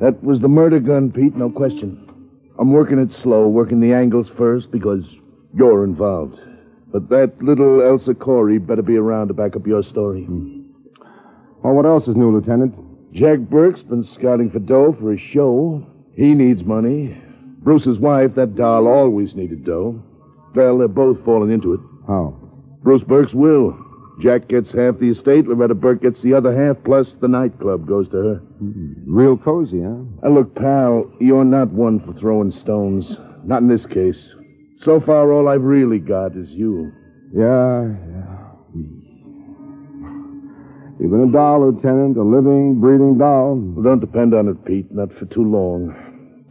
That 0.00 0.22
was 0.24 0.40
the 0.40 0.48
murder 0.48 0.80
gun, 0.80 1.12
Pete, 1.12 1.36
no 1.36 1.50
question. 1.50 2.04
I'm 2.58 2.72
working 2.72 2.98
it 2.98 3.12
slow, 3.12 3.46
working 3.46 3.78
the 3.80 3.92
angles 3.92 4.28
first 4.28 4.72
because 4.72 5.04
you're 5.54 5.84
involved. 5.84 6.40
But 6.90 7.08
that 7.10 7.42
little 7.42 7.82
Elsa 7.82 8.14
Corey 8.14 8.58
better 8.58 8.82
be 8.82 8.96
around 8.96 9.28
to 9.28 9.34
back 9.34 9.56
up 9.56 9.66
your 9.66 9.82
story. 9.82 10.24
Hmm. 10.24 10.62
Well, 11.62 11.74
what 11.74 11.86
else 11.86 12.08
is 12.08 12.16
new, 12.16 12.32
Lieutenant? 12.32 12.74
Jack 13.12 13.40
Burke's 13.40 13.82
been 13.82 14.04
scouting 14.04 14.50
for 14.50 14.58
dough 14.58 14.92
for 14.92 15.10
his 15.10 15.20
show. 15.20 15.84
He 16.14 16.34
needs 16.34 16.64
money. 16.64 17.20
Bruce's 17.58 17.98
wife, 17.98 18.34
that 18.36 18.54
doll, 18.54 18.86
always 18.86 19.34
needed 19.34 19.64
dough. 19.64 20.02
Well, 20.54 20.78
they're 20.78 20.88
both 20.88 21.24
falling 21.24 21.50
into 21.50 21.74
it. 21.74 21.80
How? 22.06 22.36
Bruce 22.82 23.02
Burke's 23.02 23.34
will. 23.34 23.76
Jack 24.18 24.48
gets 24.48 24.72
half 24.72 24.98
the 24.98 25.10
estate, 25.10 25.46
Loretta 25.46 25.74
Burke 25.74 26.02
gets 26.02 26.22
the 26.22 26.34
other 26.34 26.56
half, 26.56 26.82
plus 26.82 27.14
the 27.14 27.28
nightclub 27.28 27.86
goes 27.86 28.08
to 28.08 28.16
her. 28.16 28.34
Hmm. 28.58 28.94
Real 29.06 29.36
cozy, 29.36 29.82
huh? 29.82 30.02
Now, 30.22 30.30
look, 30.30 30.54
pal, 30.54 31.10
you're 31.20 31.44
not 31.44 31.68
one 31.68 32.00
for 32.00 32.12
throwing 32.12 32.50
stones. 32.50 33.16
Not 33.44 33.62
in 33.62 33.68
this 33.68 33.86
case. 33.86 34.34
So 34.80 35.00
far, 35.00 35.32
all 35.32 35.48
I've 35.48 35.62
really 35.62 35.98
got 35.98 36.36
is 36.36 36.50
you. 36.50 36.92
Yeah, 37.32 37.82
yeah. 37.82 38.24
You've 41.00 41.10
been 41.12 41.28
a 41.28 41.32
doll, 41.32 41.70
Lieutenant, 41.70 42.16
a 42.16 42.22
living, 42.22 42.80
breathing 42.80 43.18
doll. 43.18 43.54
Well, 43.56 43.84
don't 43.84 44.00
depend 44.00 44.34
on 44.34 44.48
it, 44.48 44.64
Pete. 44.64 44.90
Not 44.92 45.12
for 45.12 45.26
too 45.26 45.44
long. 45.44 45.94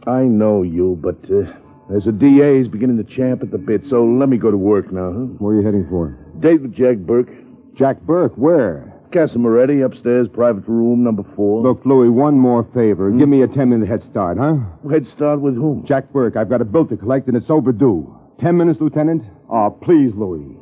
I 0.06 0.22
know 0.22 0.62
you, 0.62 0.98
but 1.02 1.18
uh, 1.30 1.52
as 1.94 2.06
a 2.06 2.12
DA, 2.12 2.58
he's 2.58 2.68
beginning 2.68 2.96
to 2.98 3.04
champ 3.04 3.42
at 3.42 3.50
the 3.50 3.58
bit, 3.58 3.84
so 3.84 4.04
let 4.04 4.28
me 4.28 4.38
go 4.38 4.50
to 4.50 4.56
work 4.56 4.90
now, 4.90 5.12
huh? 5.12 5.18
Where 5.38 5.54
are 5.54 5.60
you 5.60 5.66
heading 5.66 5.86
for? 5.90 6.16
Date 6.40 6.62
with 6.62 6.74
Jack 6.74 6.98
Burke. 6.98 7.30
Jack 7.74 8.00
Burke, 8.02 8.34
where? 8.36 8.94
Casa 9.12 9.38
Moretti, 9.38 9.80
upstairs, 9.80 10.28
private 10.28 10.66
room, 10.66 11.02
number 11.02 11.24
four. 11.34 11.62
Look, 11.62 11.84
Louis, 11.84 12.08
one 12.10 12.38
more 12.38 12.64
favor. 12.74 13.10
Give 13.10 13.28
me 13.28 13.42
a 13.42 13.48
ten 13.48 13.70
minute 13.70 13.88
head 13.88 14.02
start, 14.02 14.36
huh? 14.38 14.56
Head 14.90 15.06
start 15.06 15.40
with 15.40 15.54
whom? 15.56 15.84
Jack 15.84 16.12
Burke, 16.12 16.36
I've 16.36 16.50
got 16.50 16.60
a 16.60 16.64
bill 16.64 16.86
to 16.86 16.96
collect 16.96 17.26
and 17.28 17.36
it's 17.36 17.50
overdue. 17.50 18.14
Ten 18.38 18.56
minutes, 18.56 18.80
Lieutenant? 18.80 19.24
Oh, 19.50 19.68
please, 19.68 20.14
Louis. 20.14 20.56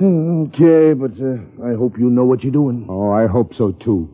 Okay, 0.00 0.94
but 0.94 1.12
uh, 1.20 1.36
I 1.62 1.74
hope 1.74 1.98
you 1.98 2.08
know 2.08 2.24
what 2.24 2.42
you're 2.42 2.50
doing. 2.50 2.86
Oh, 2.88 3.10
I 3.10 3.26
hope 3.26 3.52
so, 3.52 3.72
too. 3.72 4.08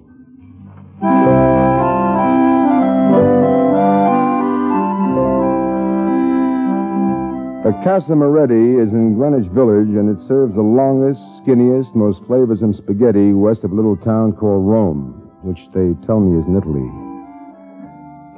The 7.63 7.73
Casa 7.85 8.17
Moretti 8.17 8.81
is 8.81 8.93
in 8.93 9.15
Greenwich 9.15 9.47
Village, 9.53 9.91
and 9.91 10.11
it 10.11 10.21
serves 10.21 10.57
the 10.57 10.63
longest, 10.63 11.21
skinniest, 11.45 11.95
most 11.95 12.25
flavorsome 12.25 12.75
spaghetti 12.75 13.33
west 13.33 13.63
of 13.63 13.71
a 13.71 13.75
little 13.77 13.97
town 13.97 14.33
called 14.33 14.67
Rome, 14.67 15.31
which 15.43 15.69
they 15.73 15.95
tell 16.05 16.19
me 16.19 16.41
is 16.41 16.47
in 16.47 16.57
Italy. 16.57 17.10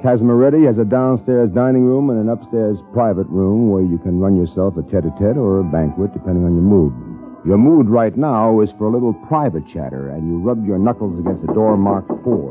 Casa 0.03 0.25
Moretti 0.25 0.65
has 0.65 0.79
a 0.79 0.83
downstairs 0.83 1.49
dining 1.49 1.85
room 1.85 2.09
and 2.09 2.19
an 2.19 2.27
upstairs 2.27 2.83
private 2.91 3.25
room 3.27 3.69
where 3.69 3.81
you 3.81 3.97
can 3.97 4.19
run 4.19 4.35
yourself 4.35 4.75
a 4.75 4.81
tete-a-tete 4.81 5.37
or 5.37 5.61
a 5.61 5.63
banquet, 5.63 6.11
depending 6.11 6.43
on 6.43 6.53
your 6.53 6.61
mood. 6.61 6.91
Your 7.45 7.57
mood 7.57 7.87
right 7.87 8.13
now 8.17 8.59
is 8.59 8.73
for 8.73 8.87
a 8.87 8.89
little 8.91 9.13
private 9.13 9.65
chatter, 9.65 10.09
and 10.09 10.27
you 10.27 10.39
rub 10.39 10.67
your 10.67 10.77
knuckles 10.77 11.17
against 11.17 11.45
a 11.45 11.47
door 11.47 11.77
marked 11.77 12.09
four. 12.21 12.49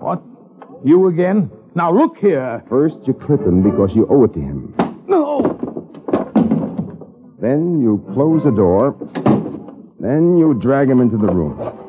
What? 0.00 0.22
You 0.82 1.08
again? 1.08 1.50
Now 1.74 1.92
look 1.92 2.16
here. 2.16 2.64
First, 2.70 3.06
you 3.06 3.12
clip 3.12 3.42
him 3.42 3.62
because 3.62 3.94
you 3.94 4.06
owe 4.08 4.24
it 4.24 4.32
to 4.32 4.40
him. 4.40 4.74
No! 5.06 5.58
Then 7.38 7.82
you 7.82 8.02
close 8.14 8.44
the 8.44 8.50
door. 8.50 8.96
Then 10.00 10.38
you 10.38 10.54
drag 10.54 10.88
him 10.88 11.02
into 11.02 11.18
the 11.18 11.26
room. 11.26 11.85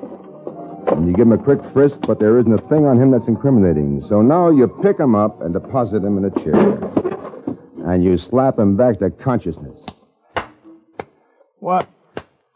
And 0.91 1.08
you 1.08 1.13
give 1.13 1.27
him 1.27 1.34
a 1.34 1.38
quick 1.38 1.63
frisk, 1.74 2.01
but 2.01 2.20
there 2.20 2.38
isn't 2.39 2.51
a 2.51 2.62
thing 2.70 2.86
on 2.86 3.00
him 3.01 3.12
that's 3.12 3.27
incriminating. 3.27 4.01
So 4.01 4.22
now 4.22 4.50
you 4.50 4.67
pick 4.67 5.00
him 5.00 5.15
up 5.15 5.41
and 5.41 5.53
deposit 5.53 6.03
him 6.03 6.17
in 6.17 6.25
a 6.25 6.32
chair. 6.32 6.56
And 7.86 8.03
you 8.03 8.17
slap 8.17 8.58
him 8.58 8.75
back 8.75 9.00
to 9.00 9.10
consciousness. 9.10 9.86
What? 11.60 11.88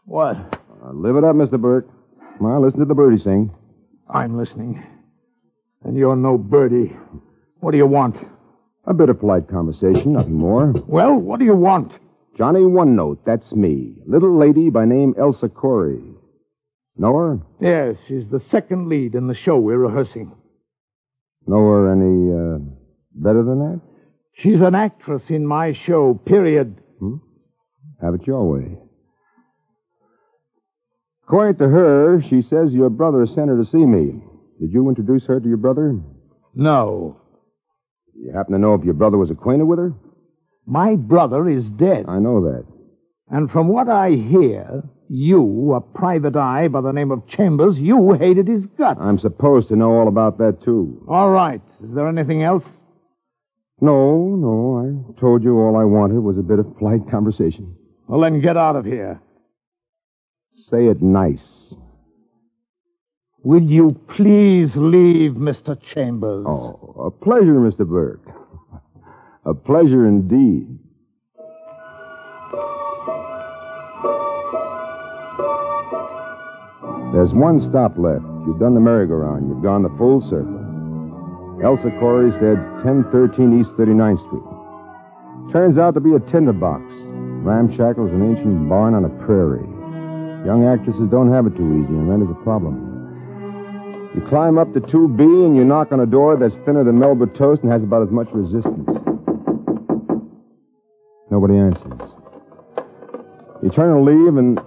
What? 0.04 0.36
Uh, 0.84 0.92
live 0.92 1.16
it 1.16 1.24
up, 1.24 1.36
Mr. 1.36 1.60
Burke. 1.60 1.88
Come 2.38 2.46
on, 2.46 2.62
listen 2.62 2.80
to 2.80 2.86
the 2.86 2.94
birdie 2.94 3.18
sing. 3.18 3.54
I'm 4.08 4.36
listening. 4.36 4.82
And 5.84 5.96
you're 5.96 6.16
no 6.16 6.38
birdie. 6.38 6.96
What 7.60 7.72
do 7.72 7.76
you 7.76 7.86
want? 7.86 8.16
A 8.86 8.94
bit 8.94 9.08
of 9.08 9.20
polite 9.20 9.48
conversation, 9.48 10.14
nothing 10.14 10.34
more. 10.34 10.72
Well, 10.86 11.14
what 11.14 11.38
do 11.38 11.44
you 11.44 11.54
want? 11.54 11.92
Johnny 12.36 12.64
One 12.64 12.96
Note, 12.96 13.24
that's 13.24 13.54
me. 13.54 13.94
Little 14.06 14.36
lady 14.36 14.70
by 14.70 14.84
name 14.84 15.14
Elsa 15.18 15.48
Corey. 15.48 16.02
Know 16.96 17.16
her? 17.16 17.38
Yes, 17.60 17.96
she's 18.06 18.28
the 18.28 18.40
second 18.40 18.88
lead 18.88 19.14
in 19.14 19.26
the 19.26 19.34
show 19.34 19.58
we're 19.58 19.78
rehearsing. 19.78 20.34
Know 21.46 21.58
her 21.58 21.92
any 21.92 22.32
uh, 22.32 22.58
better 23.14 23.42
than 23.42 23.58
that? 23.58 23.80
She's 24.34 24.60
an 24.60 24.74
actress 24.74 25.30
in 25.30 25.46
my 25.46 25.72
show, 25.72 26.14
period. 26.14 26.78
Have 28.00 28.14
it 28.14 28.26
your 28.26 28.48
way. 28.48 28.76
According 31.24 31.56
to 31.56 31.68
her, 31.68 32.20
she 32.20 32.42
says 32.42 32.74
your 32.74 32.90
brother 32.90 33.24
sent 33.26 33.48
her 33.48 33.56
to 33.56 33.64
see 33.64 33.84
me. 33.86 34.20
Did 34.60 34.72
you 34.72 34.88
introduce 34.88 35.24
her 35.26 35.40
to 35.40 35.48
your 35.48 35.56
brother? 35.56 35.98
No. 36.54 37.20
You 38.14 38.32
happen 38.32 38.52
to 38.52 38.58
know 38.58 38.74
if 38.74 38.84
your 38.84 38.94
brother 38.94 39.18
was 39.18 39.30
acquainted 39.30 39.64
with 39.64 39.78
her? 39.78 39.94
My 40.66 40.94
brother 40.94 41.48
is 41.48 41.70
dead. 41.70 42.04
I 42.08 42.18
know 42.18 42.42
that. 42.42 42.66
And 43.32 43.50
from 43.50 43.68
what 43.68 43.88
I 43.88 44.10
hear, 44.10 44.82
you, 45.08 45.72
a 45.72 45.80
private 45.80 46.36
eye 46.36 46.68
by 46.68 46.82
the 46.82 46.92
name 46.92 47.10
of 47.10 47.26
Chambers, 47.26 47.80
you 47.80 48.12
hated 48.12 48.46
his 48.46 48.66
guts. 48.66 49.00
I'm 49.02 49.18
supposed 49.18 49.68
to 49.68 49.76
know 49.76 49.90
all 49.92 50.06
about 50.06 50.36
that, 50.36 50.62
too. 50.62 51.02
All 51.08 51.30
right. 51.30 51.62
Is 51.82 51.92
there 51.92 52.06
anything 52.06 52.42
else? 52.42 52.70
No, 53.80 54.36
no, 54.36 54.76
I 54.78 55.18
told 55.18 55.42
you 55.42 55.58
all 55.58 55.76
I 55.76 55.84
wanted 55.84 56.20
was 56.20 56.36
a 56.36 56.42
bit 56.42 56.58
of 56.58 56.76
polite 56.76 57.10
conversation. 57.10 57.74
Well, 58.06 58.20
then 58.20 58.40
get 58.40 58.58
out 58.58 58.76
of 58.76 58.84
here. 58.84 59.20
Say 60.52 60.86
it 60.88 61.00
nice. 61.00 61.74
Will 63.42 63.62
you 63.62 63.98
please 64.08 64.76
leave, 64.76 65.32
Mr. 65.32 65.80
Chambers? 65.80 66.44
Oh, 66.46 67.06
a 67.06 67.10
pleasure, 67.10 67.54
Mr. 67.54 67.88
Burke. 67.88 68.28
A 69.46 69.54
pleasure 69.54 70.06
indeed. 70.06 70.78
There's 77.12 77.34
one 77.34 77.60
stop 77.60 77.98
left. 77.98 78.24
You've 78.46 78.58
done 78.58 78.74
the 78.74 78.80
merry-go-round. 78.80 79.48
You've 79.48 79.62
gone 79.62 79.82
the 79.82 79.92
full 79.98 80.20
circle. 80.20 80.58
Elsa 81.62 81.90
Corey 82.00 82.32
said 82.32 82.56
1013 82.82 83.60
East 83.60 83.76
39th 83.76 84.18
Street. 84.18 85.52
Turns 85.52 85.76
out 85.76 85.92
to 85.94 86.00
be 86.00 86.14
a 86.14 86.20
tinderbox. 86.20 86.82
Ramshackle 87.44 88.06
is 88.06 88.12
an 88.12 88.22
ancient 88.22 88.68
barn 88.68 88.94
on 88.94 89.04
a 89.04 89.10
prairie. 89.26 89.68
Young 90.46 90.64
actresses 90.66 91.06
don't 91.08 91.30
have 91.30 91.46
it 91.46 91.54
too 91.54 91.84
easy, 91.84 91.92
and 91.92 92.10
that 92.10 92.24
is 92.24 92.30
a 92.30 92.42
problem. 92.42 92.88
You 94.14 94.22
climb 94.22 94.58
up 94.58 94.72
to 94.72 94.80
2B 94.80 95.46
and 95.46 95.56
you 95.56 95.64
knock 95.64 95.92
on 95.92 96.00
a 96.00 96.06
door 96.06 96.36
that's 96.36 96.56
thinner 96.58 96.82
than 96.82 96.98
Melba 96.98 97.26
toast 97.26 97.62
and 97.62 97.70
has 97.70 97.82
about 97.82 98.02
as 98.02 98.10
much 98.10 98.28
resistance. 98.32 98.90
Nobody 101.30 101.56
answers. 101.56 102.14
You 103.62 103.70
turn 103.70 103.94
to 103.94 104.00
leave, 104.00 104.36
and 104.36 104.58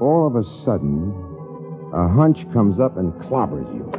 all 0.00 0.26
of 0.26 0.36
a 0.36 0.44
sudden, 0.44 1.25
a 1.96 2.06
hunch 2.06 2.50
comes 2.52 2.78
up 2.78 2.98
and 2.98 3.10
clobbers 3.14 3.66
you. 3.74 3.90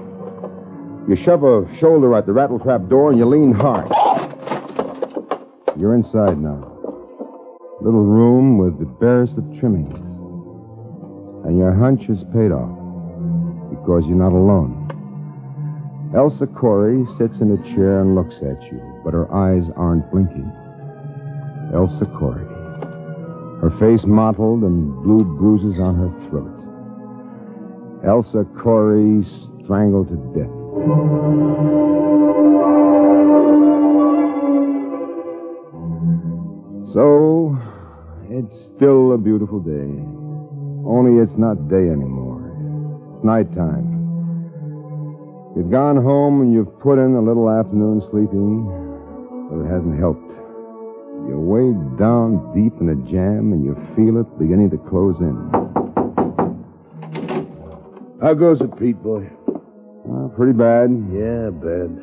You 1.09 1.15
shove 1.15 1.43
a 1.43 1.65
shoulder 1.79 2.15
at 2.15 2.27
the 2.27 2.31
rattletrap 2.31 2.87
door 2.89 3.09
and 3.09 3.17
you 3.17 3.25
lean 3.25 3.51
hard. 3.51 3.91
You're 5.75 5.95
inside 5.95 6.37
now. 6.37 6.61
Little 7.81 8.05
room 8.05 8.59
with 8.59 8.77
the 8.77 8.85
barest 8.85 9.39
of 9.39 9.59
trimmings. 9.59 9.97
And 11.47 11.57
your 11.57 11.73
hunch 11.73 12.07
is 12.09 12.23
paid 12.25 12.51
off 12.51 12.77
because 13.71 14.05
you're 14.05 14.15
not 14.15 14.33
alone. 14.33 14.83
Elsa 16.15 16.45
Corey 16.45 17.03
sits 17.17 17.39
in 17.39 17.51
a 17.51 17.75
chair 17.75 18.01
and 18.01 18.13
looks 18.13 18.37
at 18.37 18.61
you, 18.71 18.79
but 19.03 19.13
her 19.15 19.33
eyes 19.33 19.63
aren't 19.75 20.09
blinking. 20.11 20.51
Elsa 21.73 22.05
Corey. 22.05 22.45
Her 23.59 23.71
face 23.79 24.05
mottled 24.05 24.61
and 24.61 24.93
blue 25.03 25.25
bruises 25.25 25.79
on 25.79 25.95
her 25.95 26.29
throat. 26.29 26.56
Elsa 28.05 28.45
Corey 28.57 29.23
strangled 29.63 30.09
to 30.09 30.15
death. 30.37 30.53
So, 36.93 37.57
it's 38.29 38.55
still 38.55 39.13
a 39.13 39.17
beautiful 39.17 39.59
day. 39.59 39.91
Only 40.87 41.21
it's 41.21 41.37
not 41.37 41.67
day 41.69 41.89
anymore. 41.89 42.43
It's 43.13 43.23
nighttime. 43.23 43.97
You've 45.55 45.71
gone 45.71 45.97
home 45.97 46.41
and 46.41 46.53
you've 46.53 46.79
put 46.79 46.99
in 46.99 47.15
a 47.15 47.21
little 47.21 47.49
afternoon 47.49 47.99
sleeping, 47.99 48.63
but 49.49 49.65
it 49.65 49.69
hasn't 49.69 49.99
helped. 49.99 50.31
You're 51.27 51.41
way 51.41 51.73
down 51.97 52.53
deep 52.53 52.79
in 52.79 52.89
a 52.89 52.95
jam 53.09 53.51
and 53.51 53.65
you 53.65 53.75
feel 53.95 54.21
it 54.21 54.39
beginning 54.39 54.69
to 54.69 54.77
close 54.77 55.19
in. 55.19 55.66
How 58.21 58.33
goes 58.33 58.61
it, 58.61 58.77
Pete, 58.79 59.01
boy? 59.03 59.29
Well, 59.45 60.29
pretty 60.35 60.53
bad. 60.53 60.89
Yeah, 61.13 61.51
bad. 61.51 62.01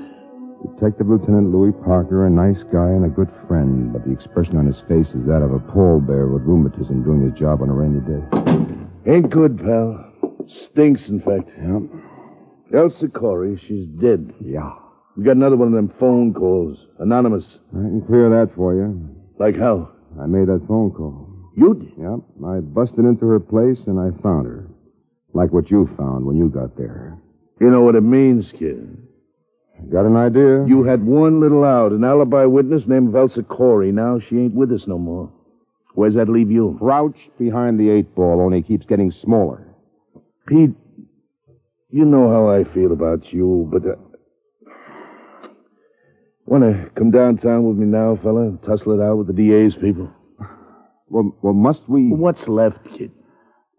Detective 0.74 1.08
Lieutenant 1.08 1.52
Louis 1.52 1.72
Parker, 1.84 2.26
a 2.26 2.30
nice 2.30 2.62
guy 2.62 2.88
and 2.88 3.04
a 3.04 3.08
good 3.08 3.30
friend, 3.48 3.92
but 3.92 4.04
the 4.04 4.12
expression 4.12 4.56
on 4.56 4.64
his 4.64 4.80
face 4.80 5.14
is 5.14 5.24
that 5.26 5.42
of 5.42 5.52
a 5.52 5.58
pallbearer 5.58 6.32
with 6.32 6.42
rheumatism 6.42 7.02
doing 7.02 7.20
his 7.20 7.38
job 7.38 7.62
on 7.62 7.68
a 7.68 7.72
rainy 7.72 8.00
day. 8.00 9.12
Ain't 9.12 9.28
good, 9.30 9.58
pal. 9.58 10.12
Stinks, 10.46 11.08
in 11.08 11.20
fact. 11.20 11.52
Yeah. 11.58 11.80
Elsa 12.78 13.08
Corey, 13.08 13.56
she's 13.58 13.86
dead. 13.86 14.32
Yeah. 14.40 14.72
We 15.16 15.24
got 15.24 15.36
another 15.36 15.56
one 15.56 15.68
of 15.68 15.74
them 15.74 15.92
phone 15.98 16.32
calls. 16.32 16.86
Anonymous. 17.00 17.58
I 17.72 17.82
can 17.82 18.02
clear 18.06 18.30
that 18.30 18.54
for 18.54 18.74
you. 18.74 19.08
Like 19.38 19.56
how? 19.56 19.90
I 20.20 20.26
made 20.26 20.46
that 20.48 20.64
phone 20.68 20.92
call. 20.92 21.28
You 21.56 21.74
did? 21.74 21.92
Yep. 21.98 22.20
I 22.46 22.60
busted 22.60 23.04
into 23.04 23.26
her 23.26 23.40
place 23.40 23.86
and 23.86 23.98
I 23.98 24.10
found 24.22 24.46
her. 24.46 24.68
Like 25.34 25.52
what 25.52 25.70
you 25.70 25.86
found 25.98 26.24
when 26.24 26.36
you 26.36 26.48
got 26.48 26.76
there. 26.76 27.18
You 27.60 27.68
know 27.70 27.82
what 27.82 27.96
it 27.96 28.02
means, 28.02 28.52
kid. 28.52 28.96
Got 29.90 30.06
an 30.06 30.16
idea? 30.16 30.64
You 30.64 30.84
had 30.84 31.04
one 31.04 31.40
little 31.40 31.64
out, 31.64 31.92
an 31.92 32.04
alibi 32.04 32.44
witness 32.44 32.86
named 32.86 33.14
Elsa 33.14 33.42
Corey. 33.42 33.92
Now 33.92 34.20
she 34.20 34.38
ain't 34.38 34.54
with 34.54 34.72
us 34.72 34.86
no 34.86 34.96
more. 34.96 35.30
Where's 35.94 36.14
that 36.14 36.28
leave 36.28 36.50
you? 36.50 36.76
crouched 36.78 37.36
behind 37.38 37.78
the 37.78 37.90
eight 37.90 38.14
ball, 38.14 38.40
only 38.40 38.62
keeps 38.62 38.86
getting 38.86 39.10
smaller. 39.10 39.66
Pete, 40.46 40.72
you 41.90 42.04
know 42.04 42.30
how 42.30 42.48
I 42.48 42.64
feel 42.64 42.92
about 42.92 43.32
you, 43.32 43.68
but. 43.70 43.84
Uh... 43.86 43.96
Want 46.46 46.62
to 46.62 46.90
come 46.94 47.10
downtown 47.10 47.64
with 47.64 47.76
me 47.76 47.86
now, 47.86 48.16
fella? 48.16 48.56
Tussle 48.62 49.00
it 49.00 49.02
out 49.02 49.16
with 49.16 49.28
the 49.28 49.32
DA's 49.32 49.76
people? 49.76 50.10
Well, 51.08 51.36
well, 51.42 51.54
must 51.54 51.88
we? 51.88 52.08
What's 52.08 52.48
left, 52.48 52.84
kid? 52.84 53.12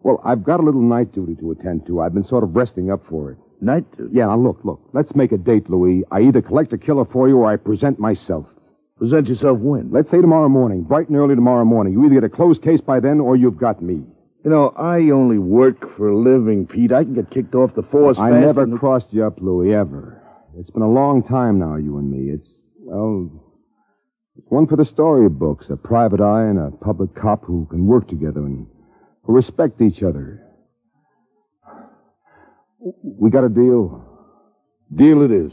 Well, 0.06 0.20
I've 0.24 0.44
got 0.44 0.60
a 0.60 0.62
little 0.62 0.82
night 0.82 1.10
duty 1.10 1.34
to 1.40 1.50
attend 1.50 1.84
to. 1.88 2.00
I've 2.00 2.14
been 2.14 2.22
sort 2.22 2.44
of 2.44 2.54
resting 2.54 2.92
up 2.92 3.04
for 3.04 3.32
it. 3.32 3.38
Night 3.60 3.90
duty? 3.96 4.10
Yeah, 4.14 4.26
now 4.26 4.36
look, 4.36 4.60
look. 4.62 4.80
Let's 4.92 5.16
make 5.16 5.32
a 5.32 5.36
date, 5.36 5.68
Louis. 5.68 6.04
I 6.12 6.20
either 6.20 6.40
collect 6.40 6.72
a 6.72 6.78
killer 6.78 7.04
for 7.04 7.26
you 7.26 7.38
or 7.38 7.50
I 7.50 7.56
present 7.56 7.98
myself. 7.98 8.46
Present 8.98 9.28
yourself 9.28 9.58
when? 9.58 9.90
Let's 9.90 10.08
say 10.08 10.20
tomorrow 10.20 10.48
morning, 10.48 10.84
bright 10.84 11.08
and 11.08 11.16
early 11.16 11.34
tomorrow 11.34 11.64
morning. 11.64 11.92
You 11.92 12.04
either 12.04 12.14
get 12.14 12.22
a 12.22 12.28
closed 12.28 12.62
case 12.62 12.80
by 12.80 13.00
then 13.00 13.18
or 13.18 13.34
you've 13.34 13.56
got 13.56 13.82
me. 13.82 13.94
You 14.44 14.50
know, 14.50 14.68
I 14.76 15.10
only 15.10 15.38
work 15.38 15.90
for 15.96 16.06
a 16.10 16.16
living, 16.16 16.68
Pete. 16.68 16.92
I 16.92 17.02
can 17.02 17.14
get 17.14 17.28
kicked 17.32 17.56
off 17.56 17.74
the 17.74 17.82
force 17.82 18.16
I 18.16 18.30
never 18.30 18.62
and- 18.62 18.78
crossed 18.78 19.12
you 19.12 19.24
up, 19.24 19.40
Louis, 19.40 19.74
ever. 19.74 20.22
It's 20.56 20.70
been 20.70 20.82
a 20.82 20.88
long 20.88 21.24
time 21.24 21.58
now, 21.58 21.74
you 21.74 21.98
and 21.98 22.08
me. 22.08 22.32
It's, 22.32 22.48
well, 22.78 23.28
it's 24.36 24.46
one 24.52 24.68
for 24.68 24.76
the 24.76 24.84
storybooks, 24.84 25.68
a 25.68 25.76
private 25.76 26.20
eye 26.20 26.44
and 26.44 26.60
a 26.60 26.70
public 26.70 27.12
cop 27.16 27.44
who 27.44 27.66
can 27.68 27.86
work 27.88 28.06
together 28.06 28.46
and 28.46 28.68
respect 29.26 29.80
each 29.80 30.02
other. 30.02 30.42
We 33.02 33.30
got 33.30 33.44
a 33.44 33.48
deal. 33.48 34.04
Deal 34.94 35.22
it 35.22 35.32
is. 35.32 35.52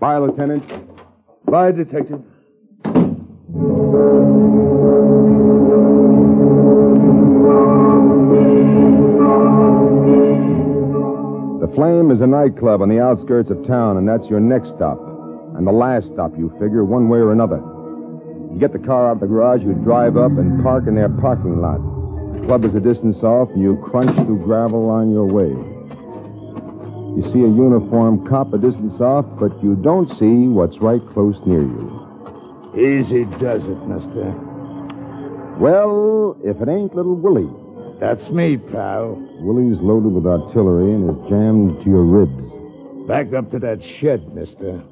Bye, 0.00 0.18
Lieutenant. 0.18 0.64
Bye, 1.46 1.72
Detective. 1.72 2.22
The 11.60 11.72
Flame 11.74 12.10
is 12.10 12.20
a 12.20 12.26
nightclub 12.26 12.82
on 12.82 12.88
the 12.88 13.00
outskirts 13.00 13.50
of 13.50 13.64
town, 13.64 13.96
and 13.96 14.08
that's 14.08 14.28
your 14.28 14.40
next 14.40 14.70
stop. 14.70 14.98
And 15.56 15.66
the 15.66 15.72
last 15.72 16.08
stop, 16.08 16.36
you 16.36 16.50
figure, 16.58 16.84
one 16.84 17.08
way 17.08 17.18
or 17.18 17.30
another. 17.30 17.62
You 18.52 18.58
get 18.58 18.72
the 18.72 18.78
car 18.78 19.08
out 19.08 19.12
of 19.12 19.20
the 19.20 19.26
garage, 19.26 19.62
you 19.62 19.74
drive 19.74 20.16
up 20.16 20.32
and 20.32 20.62
park 20.62 20.88
in 20.88 20.94
their 20.96 21.08
parking 21.08 21.60
lot. 21.60 21.93
The 22.34 22.46
club 22.46 22.64
is 22.64 22.74
a 22.74 22.80
distance 22.80 23.22
off, 23.22 23.50
and 23.50 23.62
you 23.62 23.76
crunch 23.76 24.14
through 24.26 24.44
gravel 24.44 24.90
on 24.90 25.10
your 25.10 25.24
way. 25.24 25.50
You 27.16 27.22
see 27.22 27.40
a 27.42 27.48
uniformed 27.48 28.28
cop 28.28 28.52
a 28.52 28.58
distance 28.58 29.00
off, 29.00 29.24
but 29.38 29.62
you 29.62 29.76
don't 29.76 30.10
see 30.10 30.48
what's 30.48 30.78
right 30.78 31.00
close 31.10 31.40
near 31.46 31.62
you. 31.62 32.74
Easy 32.76 33.24
does 33.38 33.64
it, 33.66 33.86
mister. 33.86 34.34
Well, 35.58 36.36
if 36.42 36.60
it 36.60 36.68
ain't 36.68 36.94
little 36.94 37.14
Willie. 37.14 37.48
That's 38.00 38.30
me, 38.30 38.56
pal. 38.56 39.14
Willie's 39.38 39.80
loaded 39.80 40.12
with 40.12 40.26
artillery 40.26 40.92
and 40.92 41.08
is 41.08 41.28
jammed 41.28 41.80
to 41.84 41.88
your 41.88 42.02
ribs. 42.02 42.44
Back 43.06 43.32
up 43.32 43.52
to 43.52 43.60
that 43.60 43.82
shed, 43.82 44.34
mister. 44.34 44.82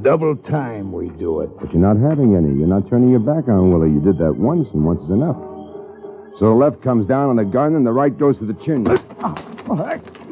Double 0.00 0.36
time 0.36 0.92
we 0.92 1.10
do 1.10 1.40
it. 1.42 1.50
But 1.60 1.72
you're 1.74 1.82
not 1.82 1.98
having 1.98 2.34
any. 2.34 2.58
You're 2.58 2.66
not 2.66 2.88
turning 2.88 3.10
your 3.10 3.20
back 3.20 3.46
on 3.48 3.70
Willie. 3.70 3.90
You 3.90 4.00
did 4.00 4.16
that 4.18 4.36
once, 4.36 4.70
and 4.70 4.84
once 4.84 5.02
is 5.02 5.10
enough. 5.10 5.36
So 6.36 6.46
the 6.46 6.54
left 6.54 6.82
comes 6.82 7.06
down 7.06 7.30
on 7.30 7.36
the 7.36 7.44
gun, 7.44 7.74
and 7.74 7.86
the 7.86 7.92
right 7.92 8.16
goes 8.16 8.38
to 8.38 8.44
the 8.44 8.54
chin. 8.54 8.86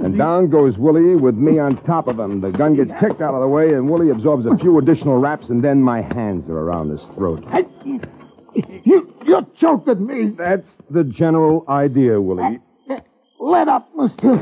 And 0.03 0.17
down 0.17 0.49
goes 0.49 0.79
Willie 0.79 1.17
with 1.17 1.35
me 1.35 1.59
on 1.59 1.77
top 1.85 2.07
of 2.07 2.19
him. 2.19 2.41
The 2.41 2.51
gun 2.51 2.75
gets 2.77 2.93
kicked 2.93 3.21
out 3.21 3.35
of 3.35 3.41
the 3.41 3.49
way, 3.49 3.75
and 3.75 3.91
Willie 3.91 4.11
absorbs 4.11 4.47
a 4.47 4.57
few 4.57 4.79
additional 4.79 5.19
raps, 5.19 5.49
and 5.49 5.63
then 5.65 5.83
my 5.83 6.03
hands 6.03 6.49
are 6.49 6.59
around 6.59 6.91
his 6.91 7.07
throat. 7.07 7.45
You, 8.55 9.13
you 9.27 9.47
choked 9.57 9.89
at 9.89 10.01
me. 10.01 10.31
That's 10.31 10.79
the 10.91 11.05
general 11.05 11.65
idea, 11.69 12.21
Willie. 12.21 12.61
Let 13.39 13.69
up, 13.69 13.89
mister. 13.95 14.37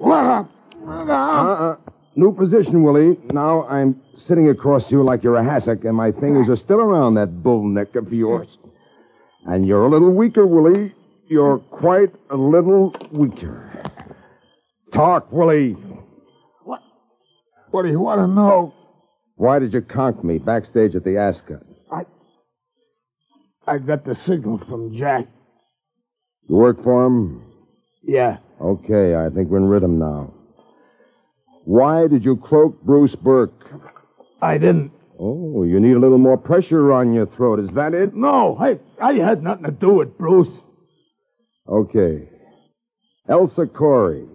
Let 0.00 0.24
up. 0.24 0.50
Let 0.84 1.10
up. 1.10 1.60
Uh-uh. 1.60 1.76
New 2.16 2.32
position, 2.32 2.82
Willie. 2.82 3.18
Now 3.32 3.66
I'm 3.66 4.00
sitting 4.16 4.48
across 4.48 4.90
you 4.90 5.02
like 5.02 5.22
you're 5.22 5.36
a 5.36 5.42
hassock, 5.42 5.84
and 5.84 5.96
my 5.96 6.12
fingers 6.12 6.48
are 6.48 6.56
still 6.56 6.80
around 6.80 7.14
that 7.14 7.42
bull 7.42 7.66
neck 7.66 7.94
of 7.96 8.12
yours. 8.12 8.58
And 9.44 9.66
you're 9.66 9.84
a 9.84 9.88
little 9.88 10.10
weaker, 10.10 10.46
Willie. 10.46 10.94
You're 11.28 11.58
quite 11.58 12.14
a 12.30 12.36
little 12.36 12.94
weaker. 13.12 13.70
Talk, 14.92 15.30
Willie. 15.30 15.72
What? 16.64 16.80
What 17.70 17.82
do 17.82 17.88
you 17.88 18.00
want 18.00 18.20
to 18.20 18.26
know? 18.26 18.74
Why 19.36 19.58
did 19.58 19.74
you 19.74 19.82
conk 19.82 20.24
me 20.24 20.38
backstage 20.38 20.96
at 20.96 21.04
the 21.04 21.18
Ascot? 21.18 21.62
I. 21.92 22.02
I 23.66 23.78
got 23.78 24.04
the 24.04 24.14
signal 24.14 24.58
from 24.66 24.96
Jack. 24.96 25.26
You 26.48 26.56
work 26.56 26.82
for 26.82 27.04
him? 27.04 27.42
Yeah. 28.02 28.38
Okay, 28.60 29.14
I 29.14 29.28
think 29.28 29.50
we're 29.50 29.58
in 29.58 29.66
rhythm 29.66 29.98
now. 29.98 30.32
Why 31.64 32.08
did 32.08 32.24
you 32.24 32.36
cloak 32.38 32.80
Bruce 32.82 33.14
Burke? 33.14 33.52
I 34.40 34.56
didn't. 34.56 34.92
Oh, 35.20 35.64
you 35.64 35.78
need 35.78 35.96
a 35.96 35.98
little 35.98 36.16
more 36.16 36.38
pressure 36.38 36.92
on 36.92 37.12
your 37.12 37.26
throat. 37.26 37.60
Is 37.60 37.70
that 37.72 37.92
it? 37.92 38.14
No, 38.14 38.56
I, 38.58 38.78
I 39.04 39.14
had 39.14 39.42
nothing 39.42 39.64
to 39.64 39.70
do 39.70 39.92
with 39.92 40.16
Bruce. 40.16 40.48
Okay. 41.68 42.28
Elsa 43.28 43.66
Corey. 43.66 44.26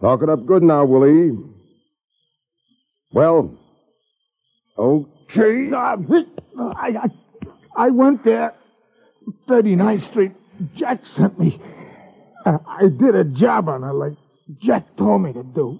Talk 0.00 0.22
it 0.22 0.28
up 0.28 0.46
good 0.46 0.62
now, 0.62 0.84
Willie. 0.84 1.38
Well, 3.12 3.58
okay. 4.78 5.70
I, 5.72 5.96
I, 6.56 7.08
I 7.76 7.90
went 7.90 8.24
there, 8.24 8.54
39th 9.48 10.02
Street. 10.02 10.32
Jack 10.74 11.06
sent 11.06 11.38
me. 11.38 11.60
Uh, 12.44 12.58
I 12.66 12.82
did 12.88 13.14
a 13.14 13.24
job 13.24 13.68
on 13.68 13.82
her 13.82 13.92
like 13.92 14.14
Jack 14.58 14.96
told 14.96 15.22
me 15.22 15.32
to 15.32 15.42
do. 15.42 15.78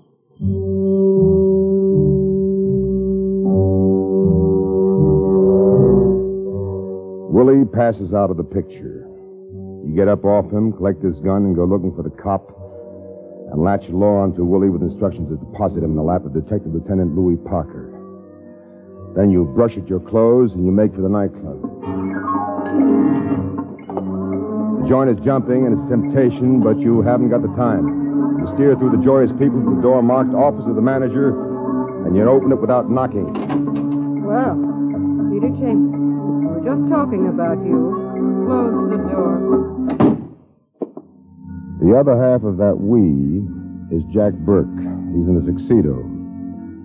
Willie 7.33 7.65
passes 7.65 8.13
out 8.13 8.31
of 8.31 8.37
the 8.37 8.45
picture. 8.45 9.10
You 9.90 9.96
get 9.96 10.07
up 10.07 10.24
off 10.24 10.53
him, 10.53 10.72
collect 10.72 11.03
his 11.03 11.20
gun, 11.20 11.46
and 11.46 11.57
go 11.57 11.64
looking 11.64 11.92
for 11.92 12.05
the 12.05 12.11
cop, 12.11 12.55
and 13.50 13.61
latch 13.61 13.88
law 13.88 14.22
onto 14.22 14.44
Willie 14.44 14.70
with 14.70 14.83
instructions 14.83 15.29
to 15.31 15.37
deposit 15.37 15.83
him 15.83 15.90
in 15.90 15.96
the 15.96 16.03
lap 16.03 16.24
of 16.24 16.33
Detective 16.33 16.72
Lieutenant 16.72 17.16
Louis 17.16 17.37
Parker. 17.38 17.90
Then 19.16 19.31
you 19.31 19.46
brush 19.46 19.76
at 19.76 19.88
your 19.88 19.98
clothes 19.98 20.55
and 20.55 20.64
you 20.64 20.70
make 20.70 20.94
for 20.94 21.00
the 21.00 21.09
nightclub. 21.09 21.61
The 24.79 24.88
joint 24.88 25.11
is 25.11 25.18
jumping 25.24 25.66
and 25.66 25.76
it's 25.76 25.88
temptation, 25.90 26.61
but 26.61 26.79
you 26.79 27.03
haven't 27.03 27.31
got 27.31 27.42
the 27.42 27.53
time. 27.57 28.38
You 28.38 28.46
steer 28.46 28.76
through 28.76 28.96
the 28.96 29.03
joyous 29.03 29.33
people 29.33 29.61
to 29.61 29.74
the 29.74 29.83
door 29.83 30.05
marked 30.05 30.35
Office 30.35 30.66
of 30.66 30.76
the 30.76 30.83
Manager, 30.83 31.35
and 32.07 32.16
you 32.16 32.22
open 32.31 32.53
it 32.53 32.61
without 32.61 32.88
knocking. 32.88 33.26
Well, 34.22 34.55
Peter 35.35 35.50
Chambers, 35.59 36.14
we 36.14 36.46
were 36.46 36.62
just 36.62 36.88
talking 36.88 37.26
about 37.26 37.59
you. 37.66 38.07
Close 38.46 38.90
the 38.90 38.98
door. 39.11 39.80
The 41.81 41.97
other 41.97 42.12
half 42.12 42.45
of 42.45 42.59
that 42.59 42.77
we 42.77 43.40
is 43.88 44.05
Jack 44.12 44.35
Burke. 44.35 44.69
He's 45.16 45.27
in 45.27 45.40
a 45.40 45.51
tuxedo. 45.51 45.97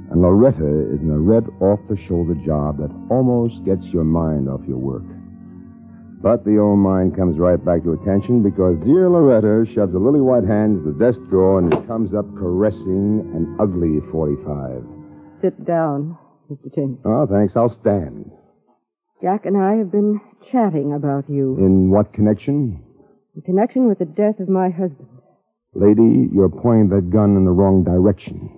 And 0.09 0.21
Loretta 0.21 0.93
is 0.93 1.01
in 1.01 1.11
a 1.11 1.19
red 1.19 1.43
off 1.59 1.81
the 1.89 1.97
shoulder 1.97 2.35
job 2.45 2.77
that 2.77 2.95
almost 3.09 3.65
gets 3.65 3.87
your 3.87 4.05
mind 4.05 4.47
off 4.47 4.61
your 4.65 4.77
work. 4.77 5.03
But 6.21 6.45
the 6.45 6.57
old 6.59 6.79
mind 6.79 7.13
comes 7.13 7.37
right 7.37 7.63
back 7.63 7.83
to 7.83 7.91
attention 7.91 8.41
because 8.41 8.79
dear 8.85 9.09
Loretta 9.09 9.69
shoves 9.69 9.93
a 9.93 9.99
lily 9.99 10.21
white 10.21 10.45
hand 10.45 10.77
into 10.79 10.93
the 10.93 10.97
desk 10.97 11.19
drawer 11.29 11.59
and 11.59 11.71
comes 11.87 12.13
up 12.13 12.25
caressing 12.37 13.19
an 13.35 13.57
ugly 13.59 13.99
45. 14.11 14.81
Sit 15.41 15.65
down, 15.65 16.17
Mr. 16.49 16.73
Chambers. 16.73 17.01
Oh, 17.03 17.23
ah, 17.23 17.25
thanks. 17.25 17.57
I'll 17.57 17.67
stand. 17.67 18.31
Jack 19.21 19.45
and 19.45 19.57
I 19.57 19.75
have 19.75 19.91
been 19.91 20.21
chatting 20.49 20.93
about 20.93 21.29
you 21.29 21.57
In 21.57 21.89
what 21.89 22.13
connection? 22.13 22.84
In 23.35 23.41
connection 23.41 23.87
with 23.87 23.99
the 23.99 24.05
death 24.05 24.39
of 24.39 24.49
my 24.49 24.69
husband. 24.69 25.09
Lady, 25.73 26.29
you're 26.33 26.49
pointing 26.49 26.89
that 26.89 27.09
gun 27.09 27.35
in 27.35 27.43
the 27.43 27.51
wrong 27.51 27.83
direction. 27.83 28.49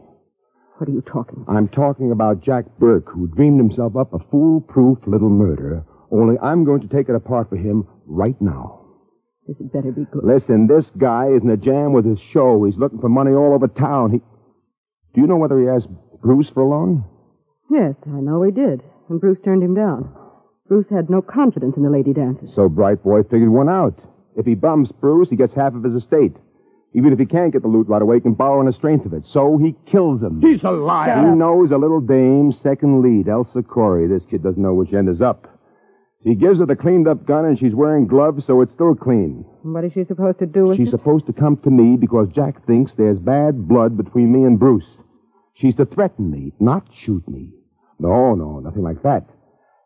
What 0.78 0.88
are 0.88 0.94
you 0.94 1.02
talking 1.02 1.42
about? 1.42 1.56
I'm 1.56 1.68
talking 1.68 2.12
about 2.12 2.44
Jack 2.44 2.66
Burke, 2.78 3.10
who 3.10 3.28
dreamed 3.28 3.60
himself 3.60 3.96
up 3.96 4.14
a 4.14 4.20
foolproof 4.30 5.00
little 5.08 5.30
murder, 5.30 5.84
only 6.12 6.38
I'm 6.40 6.64
going 6.64 6.82
to 6.82 6.88
take 6.88 7.10
it 7.10 7.16
apart 7.16 7.50
for 7.50 7.58
him 7.58 7.88
right 8.06 8.40
now. 8.40 8.86
This 9.48 9.58
had 9.58 9.72
better 9.72 9.92
be 9.92 10.06
good. 10.12 10.24
Listen, 10.24 10.68
this 10.68 10.92
guy 10.92 11.28
is 11.30 11.42
in 11.42 11.50
a 11.50 11.58
jam 11.58 11.94
with 11.94 12.06
his 12.06 12.20
show. 12.20 12.64
He's 12.66 12.78
looking 12.78 13.00
for 13.00 13.10
money 13.10 13.32
all 13.32 13.54
over 13.54 13.68
town. 13.68 14.12
He... 14.12 14.18
Do 15.16 15.22
you 15.22 15.28
know 15.28 15.38
whether 15.38 15.60
he 15.60 15.68
asked 15.68 15.88
Bruce 16.22 16.50
for 16.50 16.62
a 16.62 16.70
loan? 16.70 17.04
Yes, 17.72 17.96
I 18.06 18.20
know 18.20 18.44
he 18.44 18.52
did. 18.52 18.84
And 19.10 19.20
Bruce 19.20 19.40
turned 19.44 19.64
him 19.64 19.74
down. 19.74 20.14
Bruce 20.68 20.88
had 20.92 21.10
no 21.10 21.22
confidence 21.22 21.78
in 21.78 21.84
the 21.84 21.90
lady 21.90 22.14
dancers. 22.14 22.54
So 22.54 22.70
Bright 22.70 23.04
Boy 23.04 23.24
figured 23.24 23.50
one 23.50 23.70
out. 23.70 23.98
If 24.38 24.46
he 24.46 24.56
bums 24.56 24.92
Bruce, 24.92 25.30
he 25.30 25.36
gets 25.36 25.54
half 25.54 25.74
of 25.76 25.84
his 25.84 25.96
estate. 25.96 26.36
Even 26.94 27.12
if 27.12 27.20
he 27.20 27.26
can't 27.26 27.52
get 27.52 27.64
the 27.64 27.68
loot 27.68 27.88
right 27.88 28.02
away, 28.02 28.16
he 28.18 28.22
can 28.22 28.34
borrow 28.34 28.60
on 28.60 28.66
the 28.66 28.72
strength 28.72 29.06
of 29.06 29.14
it. 29.14 29.26
So 29.26 29.58
he 29.58 29.76
kills 29.86 30.24
him. 30.24 30.40
He's 30.42 30.64
a 30.64 30.72
liar. 30.72 31.20
He 31.30 31.36
knows 31.36 31.72
a 31.72 31.78
little 31.78 32.00
dame, 32.00 32.52
second 32.54 33.02
lead, 33.02 33.28
Elsa 33.28 33.62
Corey. 33.62 34.08
This 34.08 34.24
kid 34.30 34.42
doesn't 34.42 34.62
know 34.62 34.74
which 34.74 34.94
end 34.94 35.10
is 35.10 35.22
up. 35.22 35.48
He 36.24 36.34
gives 36.34 36.60
her 36.60 36.66
the 36.66 36.76
cleaned 36.76 37.08
up 37.08 37.26
gun 37.26 37.46
and 37.46 37.58
she's 37.58 37.76
wearing 37.76 38.08
gloves, 38.08 38.46
so 38.46 38.62
it's 38.62 38.74
still 38.74 38.96
clean. 38.96 39.46
What 39.64 39.84
is 39.86 39.94
she 39.94 40.04
supposed 40.06 40.40
to 40.40 40.46
do 40.46 40.66
with 40.66 40.78
She's 40.78 40.88
it? 40.88 40.92
supposed 40.92 41.26
to 41.28 41.34
come 41.34 41.58
to 41.58 41.70
me 41.70 41.98
because 41.98 42.30
Jack 42.30 42.66
thinks 42.66 42.96
there's 42.96 43.20
bad 43.20 43.68
blood 43.68 43.98
between 43.98 44.32
me 44.32 44.44
and 44.44 44.60
Bruce. 44.60 44.88
She's 45.54 45.76
to 45.78 45.86
threaten 45.86 46.30
me, 46.32 46.54
not 46.60 46.88
shoot 46.94 47.28
me. 47.28 47.52
No, 48.00 48.34
no, 48.36 48.60
nothing 48.60 48.84
like 48.84 49.04
that. 49.04 49.26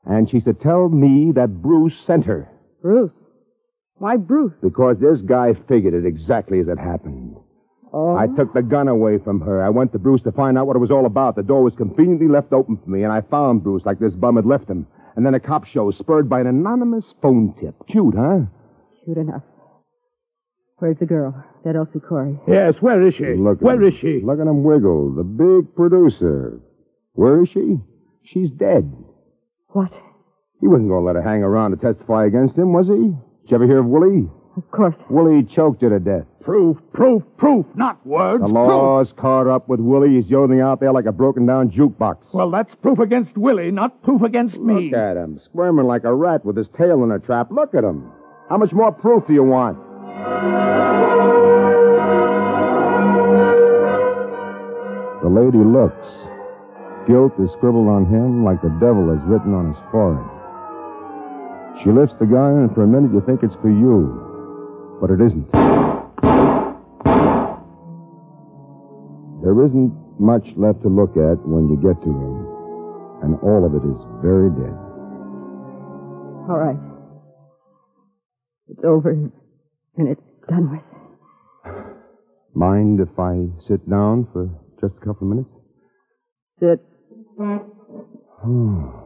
And 0.05 0.29
she's 0.29 0.43
to 0.45 0.53
tell 0.53 0.89
me 0.89 1.31
that 1.33 1.61
Bruce 1.61 1.99
sent 1.99 2.25
her. 2.25 2.49
Bruce. 2.81 3.11
Why 4.01 4.17
Bruce? 4.17 4.53
Because 4.63 4.97
this 4.97 5.21
guy 5.21 5.53
figured 5.53 5.93
it 5.93 6.07
exactly 6.07 6.59
as 6.59 6.67
it 6.67 6.79
happened. 6.79 7.35
Oh. 7.93 8.15
I 8.15 8.25
took 8.35 8.51
the 8.51 8.63
gun 8.63 8.87
away 8.87 9.19
from 9.19 9.39
her. 9.41 9.63
I 9.63 9.69
went 9.69 9.91
to 9.91 9.99
Bruce 9.99 10.23
to 10.23 10.31
find 10.31 10.57
out 10.57 10.65
what 10.65 10.75
it 10.75 10.79
was 10.79 10.89
all 10.89 11.05
about. 11.05 11.35
The 11.35 11.43
door 11.43 11.61
was 11.61 11.75
conveniently 11.75 12.27
left 12.27 12.51
open 12.51 12.77
for 12.77 12.89
me, 12.89 13.03
and 13.03 13.13
I 13.13 13.21
found 13.21 13.61
Bruce 13.63 13.85
like 13.85 13.99
this 13.99 14.15
bum 14.15 14.37
had 14.37 14.47
left 14.47 14.67
him. 14.67 14.87
And 15.15 15.23
then 15.23 15.35
a 15.35 15.39
cop 15.39 15.65
show, 15.65 15.91
spurred 15.91 16.27
by 16.27 16.41
an 16.41 16.47
anonymous 16.47 17.13
phone 17.21 17.53
tip. 17.59 17.75
Cute, 17.87 18.15
huh? 18.15 18.39
Cute 19.05 19.17
enough. 19.19 19.43
Where's 20.77 20.97
the 20.97 21.05
girl? 21.05 21.35
That 21.63 21.75
Elsie 21.75 21.99
Corey. 21.99 22.39
Yes, 22.47 22.81
where 22.81 23.05
is 23.05 23.13
she? 23.13 23.35
Look 23.35 23.59
at 23.59 23.63
where 23.63 23.75
him. 23.75 23.87
is 23.87 23.93
she? 23.93 24.21
Look 24.21 24.39
at 24.39 24.47
him 24.47 24.63
wiggle. 24.63 25.13
The 25.13 25.23
big 25.23 25.75
producer. 25.75 26.59
Where 27.13 27.43
is 27.43 27.49
she? 27.49 27.77
She's 28.23 28.49
dead. 28.49 28.91
What? 29.67 29.93
He 30.59 30.67
wasn't 30.67 30.89
going 30.89 31.01
to 31.01 31.05
let 31.05 31.17
her 31.17 31.21
hang 31.21 31.43
around 31.43 31.69
to 31.69 31.77
testify 31.77 32.25
against 32.25 32.57
him, 32.57 32.73
was 32.73 32.87
he? 32.87 33.13
Did 33.43 33.51
you 33.51 33.55
ever 33.55 33.65
hear 33.65 33.79
of 33.79 33.85
Willie? 33.87 34.29
Of 34.57 34.69
course. 34.71 34.95
Willie 35.09 35.43
choked 35.43 35.81
her 35.81 35.89
to 35.89 35.99
death. 35.99 36.25
Proof, 36.41 36.77
proof, 36.91 37.23
proof, 37.37 37.65
not 37.75 38.05
words. 38.05 38.41
The 38.43 38.49
law's 38.49 39.13
caught 39.13 39.47
up 39.47 39.69
with 39.69 39.79
Willie. 39.79 40.15
He's 40.15 40.29
yodeling 40.29 40.61
out 40.61 40.79
there 40.79 40.91
like 40.91 41.05
a 41.05 41.11
broken 41.11 41.45
down 41.45 41.69
jukebox. 41.69 42.33
Well, 42.33 42.49
that's 42.51 42.73
proof 42.75 42.99
against 42.99 43.37
Willie, 43.37 43.71
not 43.71 44.01
proof 44.03 44.21
against 44.23 44.57
me. 44.57 44.89
Look 44.89 44.93
at 44.99 45.17
him, 45.17 45.39
squirming 45.39 45.85
like 45.85 46.03
a 46.03 46.13
rat 46.13 46.43
with 46.43 46.57
his 46.57 46.67
tail 46.69 47.03
in 47.03 47.11
a 47.11 47.19
trap. 47.19 47.51
Look 47.51 47.73
at 47.75 47.83
him. 47.83 48.11
How 48.49 48.57
much 48.57 48.73
more 48.73 48.91
proof 48.91 49.27
do 49.27 49.33
you 49.33 49.43
want? 49.43 49.77
The 55.21 55.29
lady 55.29 55.59
looks. 55.59 56.07
Guilt 57.07 57.33
is 57.39 57.51
scribbled 57.51 57.87
on 57.87 58.05
him 58.05 58.43
like 58.43 58.61
the 58.61 58.69
devil 58.81 59.11
is 59.13 59.21
written 59.23 59.53
on 59.53 59.73
his 59.73 59.81
forehead. 59.91 60.40
She 61.79 61.89
lifts 61.89 62.15
the 62.17 62.25
gun, 62.25 62.67
and 62.67 62.75
for 62.75 62.83
a 62.83 62.87
minute 62.87 63.13
you 63.13 63.21
think 63.25 63.43
it's 63.43 63.55
for 63.61 63.69
you. 63.69 64.99
But 64.99 65.09
it 65.09 65.21
isn't. 65.21 65.49
There 69.41 69.65
isn't 69.65 69.91
much 70.19 70.45
left 70.55 70.83
to 70.83 70.89
look 70.89 71.17
at 71.17 71.41
when 71.47 71.69
you 71.69 71.77
get 71.81 71.97
to 72.03 72.09
him, 72.09 72.35
and 73.23 73.39
all 73.41 73.65
of 73.65 73.73
it 73.73 73.83
is 73.87 73.97
very 74.21 74.51
dead. 74.51 74.77
All 76.49 76.57
right. 76.57 76.77
It's 78.67 78.83
over 78.83 79.11
and 79.11 80.07
it's 80.07 80.21
done 80.47 80.71
with. 80.71 80.81
Mind 82.53 82.99
if 82.99 83.17
I 83.17 83.47
sit 83.65 83.89
down 83.89 84.27
for 84.31 84.49
just 84.79 84.95
a 85.01 85.05
couple 85.05 85.27
of 85.27 85.35
minutes? 85.35 85.49
Sit. 86.59 86.79
Hmm. 88.41 89.00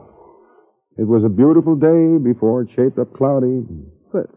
It 0.97 1.08
was 1.08 1.23
a 1.25 1.29
beautiful 1.29 1.75
day 1.75 2.17
before 2.17 2.62
it 2.62 2.69
shaped 2.71 2.97
up 2.99 3.12
cloudy. 3.13 3.67
What, 4.12 4.29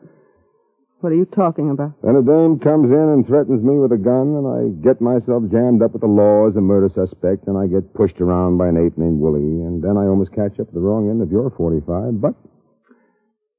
what 1.01 1.13
are 1.13 1.15
you 1.15 1.25
talking 1.25 1.71
about? 1.71 1.95
Then 2.03 2.17
a 2.17 2.23
dame 2.23 2.59
comes 2.59 2.91
in 2.91 2.99
and 2.99 3.25
threatens 3.25 3.63
me 3.63 3.79
with 3.79 3.93
a 3.93 3.97
gun, 3.97 4.35
and 4.35 4.47
I 4.47 4.83
get 4.83 5.01
myself 5.01 5.45
jammed 5.53 5.83
up 5.83 5.93
with 5.93 6.03
the 6.03 6.09
law 6.09 6.49
as 6.49 6.57
a 6.57 6.61
murder 6.61 6.89
suspect, 6.89 7.47
and 7.47 7.57
I 7.57 7.69
get 7.69 7.95
pushed 7.95 8.21
around 8.21 8.59
by 8.59 8.67
an 8.69 8.77
ape 8.77 8.99
named 8.99 9.21
Willie, 9.21 9.63
and 9.63 9.83
then 9.83 9.97
I 9.97 10.11
almost 10.11 10.33
catch 10.33 10.59
up 10.59 10.67
at 10.67 10.75
the 10.75 10.81
wrong 10.81 11.09
end 11.09 11.23
of 11.23 11.31
your 11.31 11.51
45. 11.51 12.21
But 12.21 12.35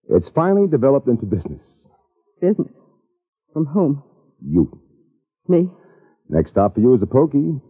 it's 0.09 0.27
finally 0.27 0.67
developed 0.67 1.07
into 1.07 1.25
business. 1.25 1.87
Business. 2.41 2.73
From 3.53 3.65
whom? 3.65 4.03
You. 4.43 4.77
Me? 5.47 5.69
Next 6.27 6.51
stop 6.51 6.75
for 6.75 6.81
you 6.81 6.95
is 6.95 7.01
a 7.01 7.07
pokey. 7.07 7.61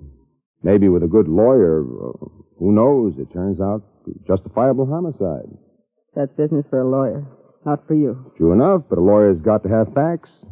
Maybe 0.64 0.90
with 0.90 1.04
a 1.04 1.08
good 1.08 1.28
lawyer. 1.28 1.84
who 1.84 2.72
knows? 2.74 3.18
It 3.20 3.32
turns 3.32 3.62
out 3.62 3.84
justifiable 4.28 4.86
homicide. 4.86 5.50
That's 6.16 6.34
business 6.34 6.66
for 6.70 6.82
a 6.82 6.90
lawyer, 6.90 7.26
not 7.66 7.88
for 7.88 7.94
you. 7.94 8.32
True 8.38 8.52
enough, 8.54 8.84
but 8.90 8.98
a 8.98 9.02
lawyer's 9.02 9.42
got 9.42 9.64
to 9.64 9.70
have 9.70 9.94
facts. 9.94 10.46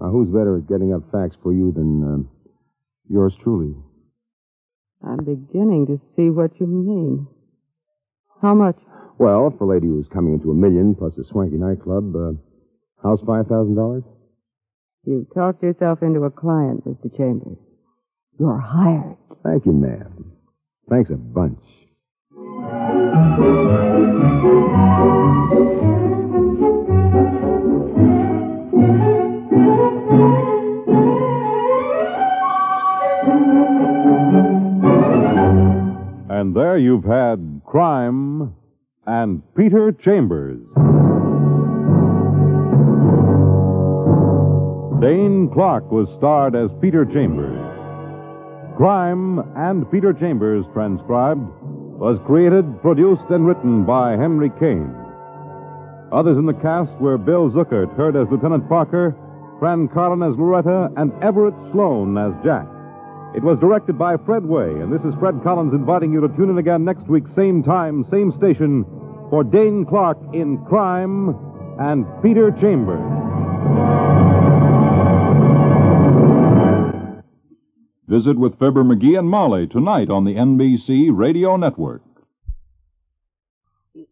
Now, 0.00 0.10
who's 0.10 0.28
better 0.28 0.58
at 0.58 0.68
getting 0.68 0.92
up 0.92 1.02
facts 1.12 1.36
for 1.42 1.52
you 1.52 1.72
than 1.72 2.02
um, 2.04 2.30
yours 3.08 3.34
truly? 3.42 3.74
I'm 5.06 5.24
beginning 5.24 5.86
to 5.88 5.98
see 6.14 6.30
what 6.30 6.58
you 6.58 6.66
mean. 6.66 7.26
How 8.40 8.54
much? 8.54 8.76
Well, 9.18 9.54
for 9.56 9.64
a 9.64 9.74
lady 9.74 9.86
who's 9.86 10.08
coming 10.12 10.34
into 10.34 10.50
a 10.50 10.54
million 10.54 10.94
plus 10.94 11.16
a 11.18 11.24
swanky 11.24 11.56
nightclub, 11.56 12.14
uh, 12.16 12.32
house 13.02 13.20
five 13.26 13.46
thousand 13.46 13.76
dollars. 13.76 14.02
You've 15.04 15.32
talked 15.34 15.62
yourself 15.62 16.02
into 16.02 16.24
a 16.24 16.30
client, 16.30 16.84
Mr. 16.86 17.14
Chambers. 17.16 17.58
You're 18.38 18.58
hired. 18.58 19.16
Thank 19.44 19.66
you, 19.66 19.72
ma'am. 19.72 20.32
Thanks 20.88 21.10
a 21.10 21.14
bunch. 21.14 21.58
And 36.30 36.54
there 36.54 36.78
you've 36.78 37.04
had 37.04 37.60
Crime 37.66 38.54
and 39.06 39.42
Peter 39.56 39.90
Chambers. 39.90 40.60
Dane 45.00 45.50
Clark 45.52 45.90
was 45.90 46.08
starred 46.16 46.54
as 46.54 46.70
Peter 46.80 47.04
Chambers. 47.04 47.58
Crime 48.76 49.40
and 49.56 49.90
Peter 49.90 50.12
Chambers, 50.12 50.64
transcribed, 50.72 51.50
was 51.98 52.18
created, 52.26 52.64
produced, 52.82 53.24
and 53.30 53.46
written 53.46 53.84
by 53.84 54.12
Henry 54.12 54.50
Kane. 54.58 54.94
Others 56.12 56.36
in 56.38 56.46
the 56.46 56.58
cast 56.62 56.92
were 57.00 57.18
Bill 57.18 57.50
Zuckert, 57.50 57.94
heard 57.96 58.16
as 58.16 58.28
Lieutenant 58.30 58.68
Parker, 58.68 59.16
Fran 59.58 59.88
Carlon 59.88 60.22
as 60.22 60.38
Loretta, 60.38 60.90
and 60.96 61.12
Everett 61.22 61.54
Sloane 61.72 62.18
as 62.18 62.32
Jack. 62.44 62.66
It 63.34 63.42
was 63.42 63.58
directed 63.58 63.98
by 63.98 64.16
Fred 64.18 64.42
Weihe, 64.42 64.82
and 64.82 64.92
this 64.92 65.02
is 65.02 65.14
Fred 65.18 65.42
Collins 65.42 65.72
inviting 65.72 66.12
you 66.12 66.20
to 66.20 66.28
tune 66.36 66.50
in 66.50 66.58
again 66.58 66.84
next 66.84 67.08
week, 67.08 67.24
same 67.34 67.62
time, 67.62 68.04
same 68.10 68.32
station, 68.38 68.84
for 69.30 69.42
Dane 69.42 69.84
Clark 69.86 70.18
in 70.32 70.58
Crime 70.66 71.34
and 71.80 72.06
Peter 72.22 72.50
Chambers. 72.60 73.93
Visit 78.14 78.38
with 78.38 78.60
Fibber 78.60 78.84
McGee 78.84 79.18
and 79.18 79.28
Molly 79.28 79.66
tonight 79.66 80.08
on 80.08 80.22
the 80.22 80.36
NBC 80.36 81.08
Radio 81.12 81.56
Network. 81.56 82.00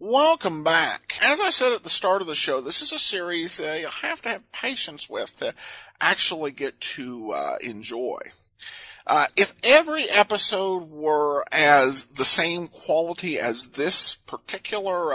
Welcome 0.00 0.64
back. 0.64 1.16
As 1.24 1.40
I 1.40 1.50
said 1.50 1.72
at 1.72 1.84
the 1.84 1.88
start 1.88 2.20
of 2.20 2.26
the 2.26 2.34
show, 2.34 2.60
this 2.60 2.82
is 2.82 2.90
a 2.90 2.98
series 2.98 3.60
uh, 3.60 3.78
you'll 3.80 3.92
have 3.92 4.20
to 4.22 4.30
have 4.30 4.50
patience 4.50 5.08
with 5.08 5.36
to 5.36 5.54
actually 6.00 6.50
get 6.50 6.80
to 6.80 7.30
uh, 7.30 7.54
enjoy. 7.64 8.18
Uh, 9.06 9.26
if 9.36 9.54
every 9.62 10.06
episode 10.10 10.90
were 10.90 11.44
as 11.52 12.06
the 12.06 12.24
same 12.24 12.66
quality 12.66 13.38
as 13.38 13.68
this 13.68 14.16
particular 14.16 15.14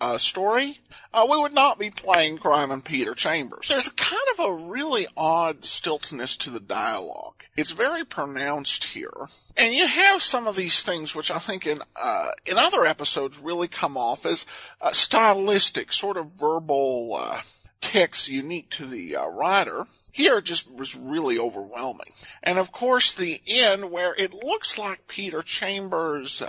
uh, 0.00 0.18
story, 0.18 0.78
uh, 1.12 1.26
we 1.30 1.38
would 1.38 1.54
not 1.54 1.78
be 1.78 1.90
playing 1.90 2.38
Crime 2.38 2.70
and 2.70 2.84
Peter 2.84 3.14
Chambers. 3.14 3.68
There's 3.68 3.88
kind 3.90 4.22
of 4.38 4.44
a 4.44 4.70
really 4.70 5.06
odd 5.16 5.64
stiltness 5.64 6.36
to 6.38 6.50
the 6.50 6.60
dialogue. 6.60 7.44
It's 7.56 7.72
very 7.72 8.04
pronounced 8.04 8.84
here, 8.84 9.28
and 9.56 9.74
you 9.74 9.86
have 9.86 10.22
some 10.22 10.46
of 10.46 10.56
these 10.56 10.82
things 10.82 11.14
which 11.14 11.30
I 11.30 11.38
think 11.38 11.66
in 11.66 11.80
uh, 12.00 12.28
in 12.46 12.56
other 12.58 12.84
episodes 12.84 13.38
really 13.38 13.68
come 13.68 13.96
off 13.96 14.24
as 14.24 14.46
uh, 14.80 14.90
stylistic, 14.90 15.92
sort 15.92 16.16
of 16.16 16.32
verbal 16.38 17.18
uh, 17.18 17.40
tics 17.80 18.28
unique 18.28 18.70
to 18.70 18.86
the 18.86 19.16
uh, 19.16 19.26
writer. 19.26 19.86
Here 20.10 20.38
it 20.38 20.44
just 20.44 20.70
was 20.70 20.94
really 20.94 21.38
overwhelming. 21.38 22.12
And 22.42 22.58
of 22.58 22.70
course 22.70 23.12
the 23.12 23.40
end 23.48 23.90
where 23.90 24.14
it 24.14 24.34
looks 24.34 24.78
like 24.78 25.08
Peter 25.08 25.42
Chambers, 25.42 26.42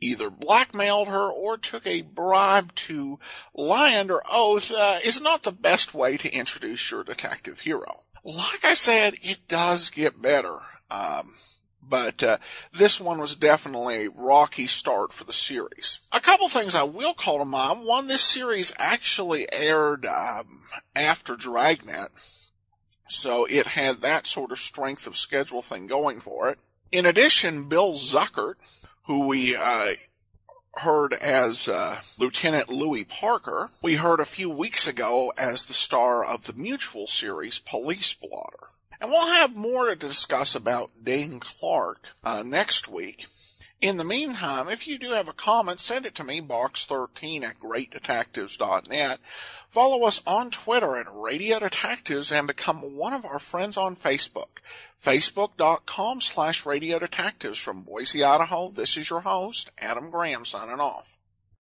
either 0.00 0.30
blackmailed 0.30 1.08
her 1.08 1.30
or 1.30 1.58
took 1.58 1.86
a 1.86 2.02
bribe 2.02 2.74
to 2.74 3.18
lie 3.54 3.98
under 3.98 4.20
oath, 4.30 4.72
uh, 4.74 4.98
is 5.04 5.20
not 5.20 5.42
the 5.42 5.52
best 5.52 5.94
way 5.94 6.16
to 6.16 6.34
introduce 6.34 6.90
your 6.90 7.04
detective 7.04 7.60
hero. 7.60 8.02
Like 8.24 8.64
I 8.64 8.74
said, 8.74 9.14
it 9.22 9.40
does 9.48 9.90
get 9.90 10.20
better. 10.20 10.58
Um, 10.90 11.34
but 11.82 12.22
uh, 12.22 12.38
this 12.72 13.00
one 13.00 13.18
was 13.18 13.36
definitely 13.36 14.06
a 14.06 14.10
rocky 14.10 14.66
start 14.66 15.12
for 15.12 15.24
the 15.24 15.32
series. 15.32 16.00
A 16.12 16.20
couple 16.20 16.48
things 16.48 16.74
I 16.74 16.84
will 16.84 17.14
call 17.14 17.38
to 17.38 17.44
mind. 17.44 17.84
One, 17.84 18.06
this 18.06 18.22
series 18.22 18.72
actually 18.78 19.46
aired 19.52 20.06
um, 20.06 20.62
after 20.94 21.36
Dragnet, 21.36 22.10
so 23.08 23.44
it 23.46 23.66
had 23.66 23.98
that 23.98 24.26
sort 24.26 24.52
of 24.52 24.60
strength 24.60 25.06
of 25.06 25.16
schedule 25.16 25.62
thing 25.62 25.88
going 25.88 26.20
for 26.20 26.48
it. 26.50 26.58
In 26.92 27.06
addition, 27.06 27.68
Bill 27.68 27.92
Zuckert, 27.92 28.54
who 29.10 29.26
we 29.26 29.56
uh, 29.56 29.88
heard 30.74 31.14
as 31.14 31.66
uh, 31.66 31.96
Lieutenant 32.16 32.70
Louis 32.70 33.02
Parker, 33.02 33.70
we 33.82 33.96
heard 33.96 34.20
a 34.20 34.24
few 34.24 34.48
weeks 34.48 34.86
ago 34.86 35.32
as 35.36 35.66
the 35.66 35.72
star 35.72 36.24
of 36.24 36.46
the 36.46 36.52
Mutual 36.52 37.08
series 37.08 37.58
Police 37.58 38.14
Blotter. 38.14 38.68
And 39.00 39.10
we'll 39.10 39.26
have 39.34 39.56
more 39.56 39.90
to 39.90 39.96
discuss 39.96 40.54
about 40.54 40.92
Dane 41.02 41.40
Clark 41.40 42.10
uh, 42.22 42.44
next 42.46 42.86
week. 42.86 43.26
In 43.80 43.96
the 43.96 44.04
meantime, 44.04 44.68
if 44.68 44.86
you 44.86 44.98
do 44.98 45.12
have 45.12 45.26
a 45.26 45.32
comment, 45.32 45.80
send 45.80 46.04
it 46.04 46.14
to 46.16 46.24
me, 46.24 46.42
box13 46.42 47.42
at 47.42 47.58
greatdetectives.net. 47.58 49.20
Follow 49.70 50.06
us 50.06 50.20
on 50.26 50.50
Twitter 50.50 50.96
at 50.96 51.06
Radio 51.10 51.58
Detectives 51.58 52.30
and 52.30 52.46
become 52.46 52.96
one 52.96 53.14
of 53.14 53.24
our 53.24 53.38
friends 53.38 53.78
on 53.78 53.96
Facebook. 53.96 54.60
Facebook.com 55.02 56.20
slash 56.20 56.66
Radio 56.66 56.98
Detectives. 56.98 57.58
From 57.58 57.82
Boise, 57.82 58.22
Idaho, 58.22 58.68
this 58.68 58.98
is 58.98 59.08
your 59.08 59.20
host, 59.20 59.70
Adam 59.78 60.10
Graham, 60.10 60.44
signing 60.44 60.80
off. 60.80 61.16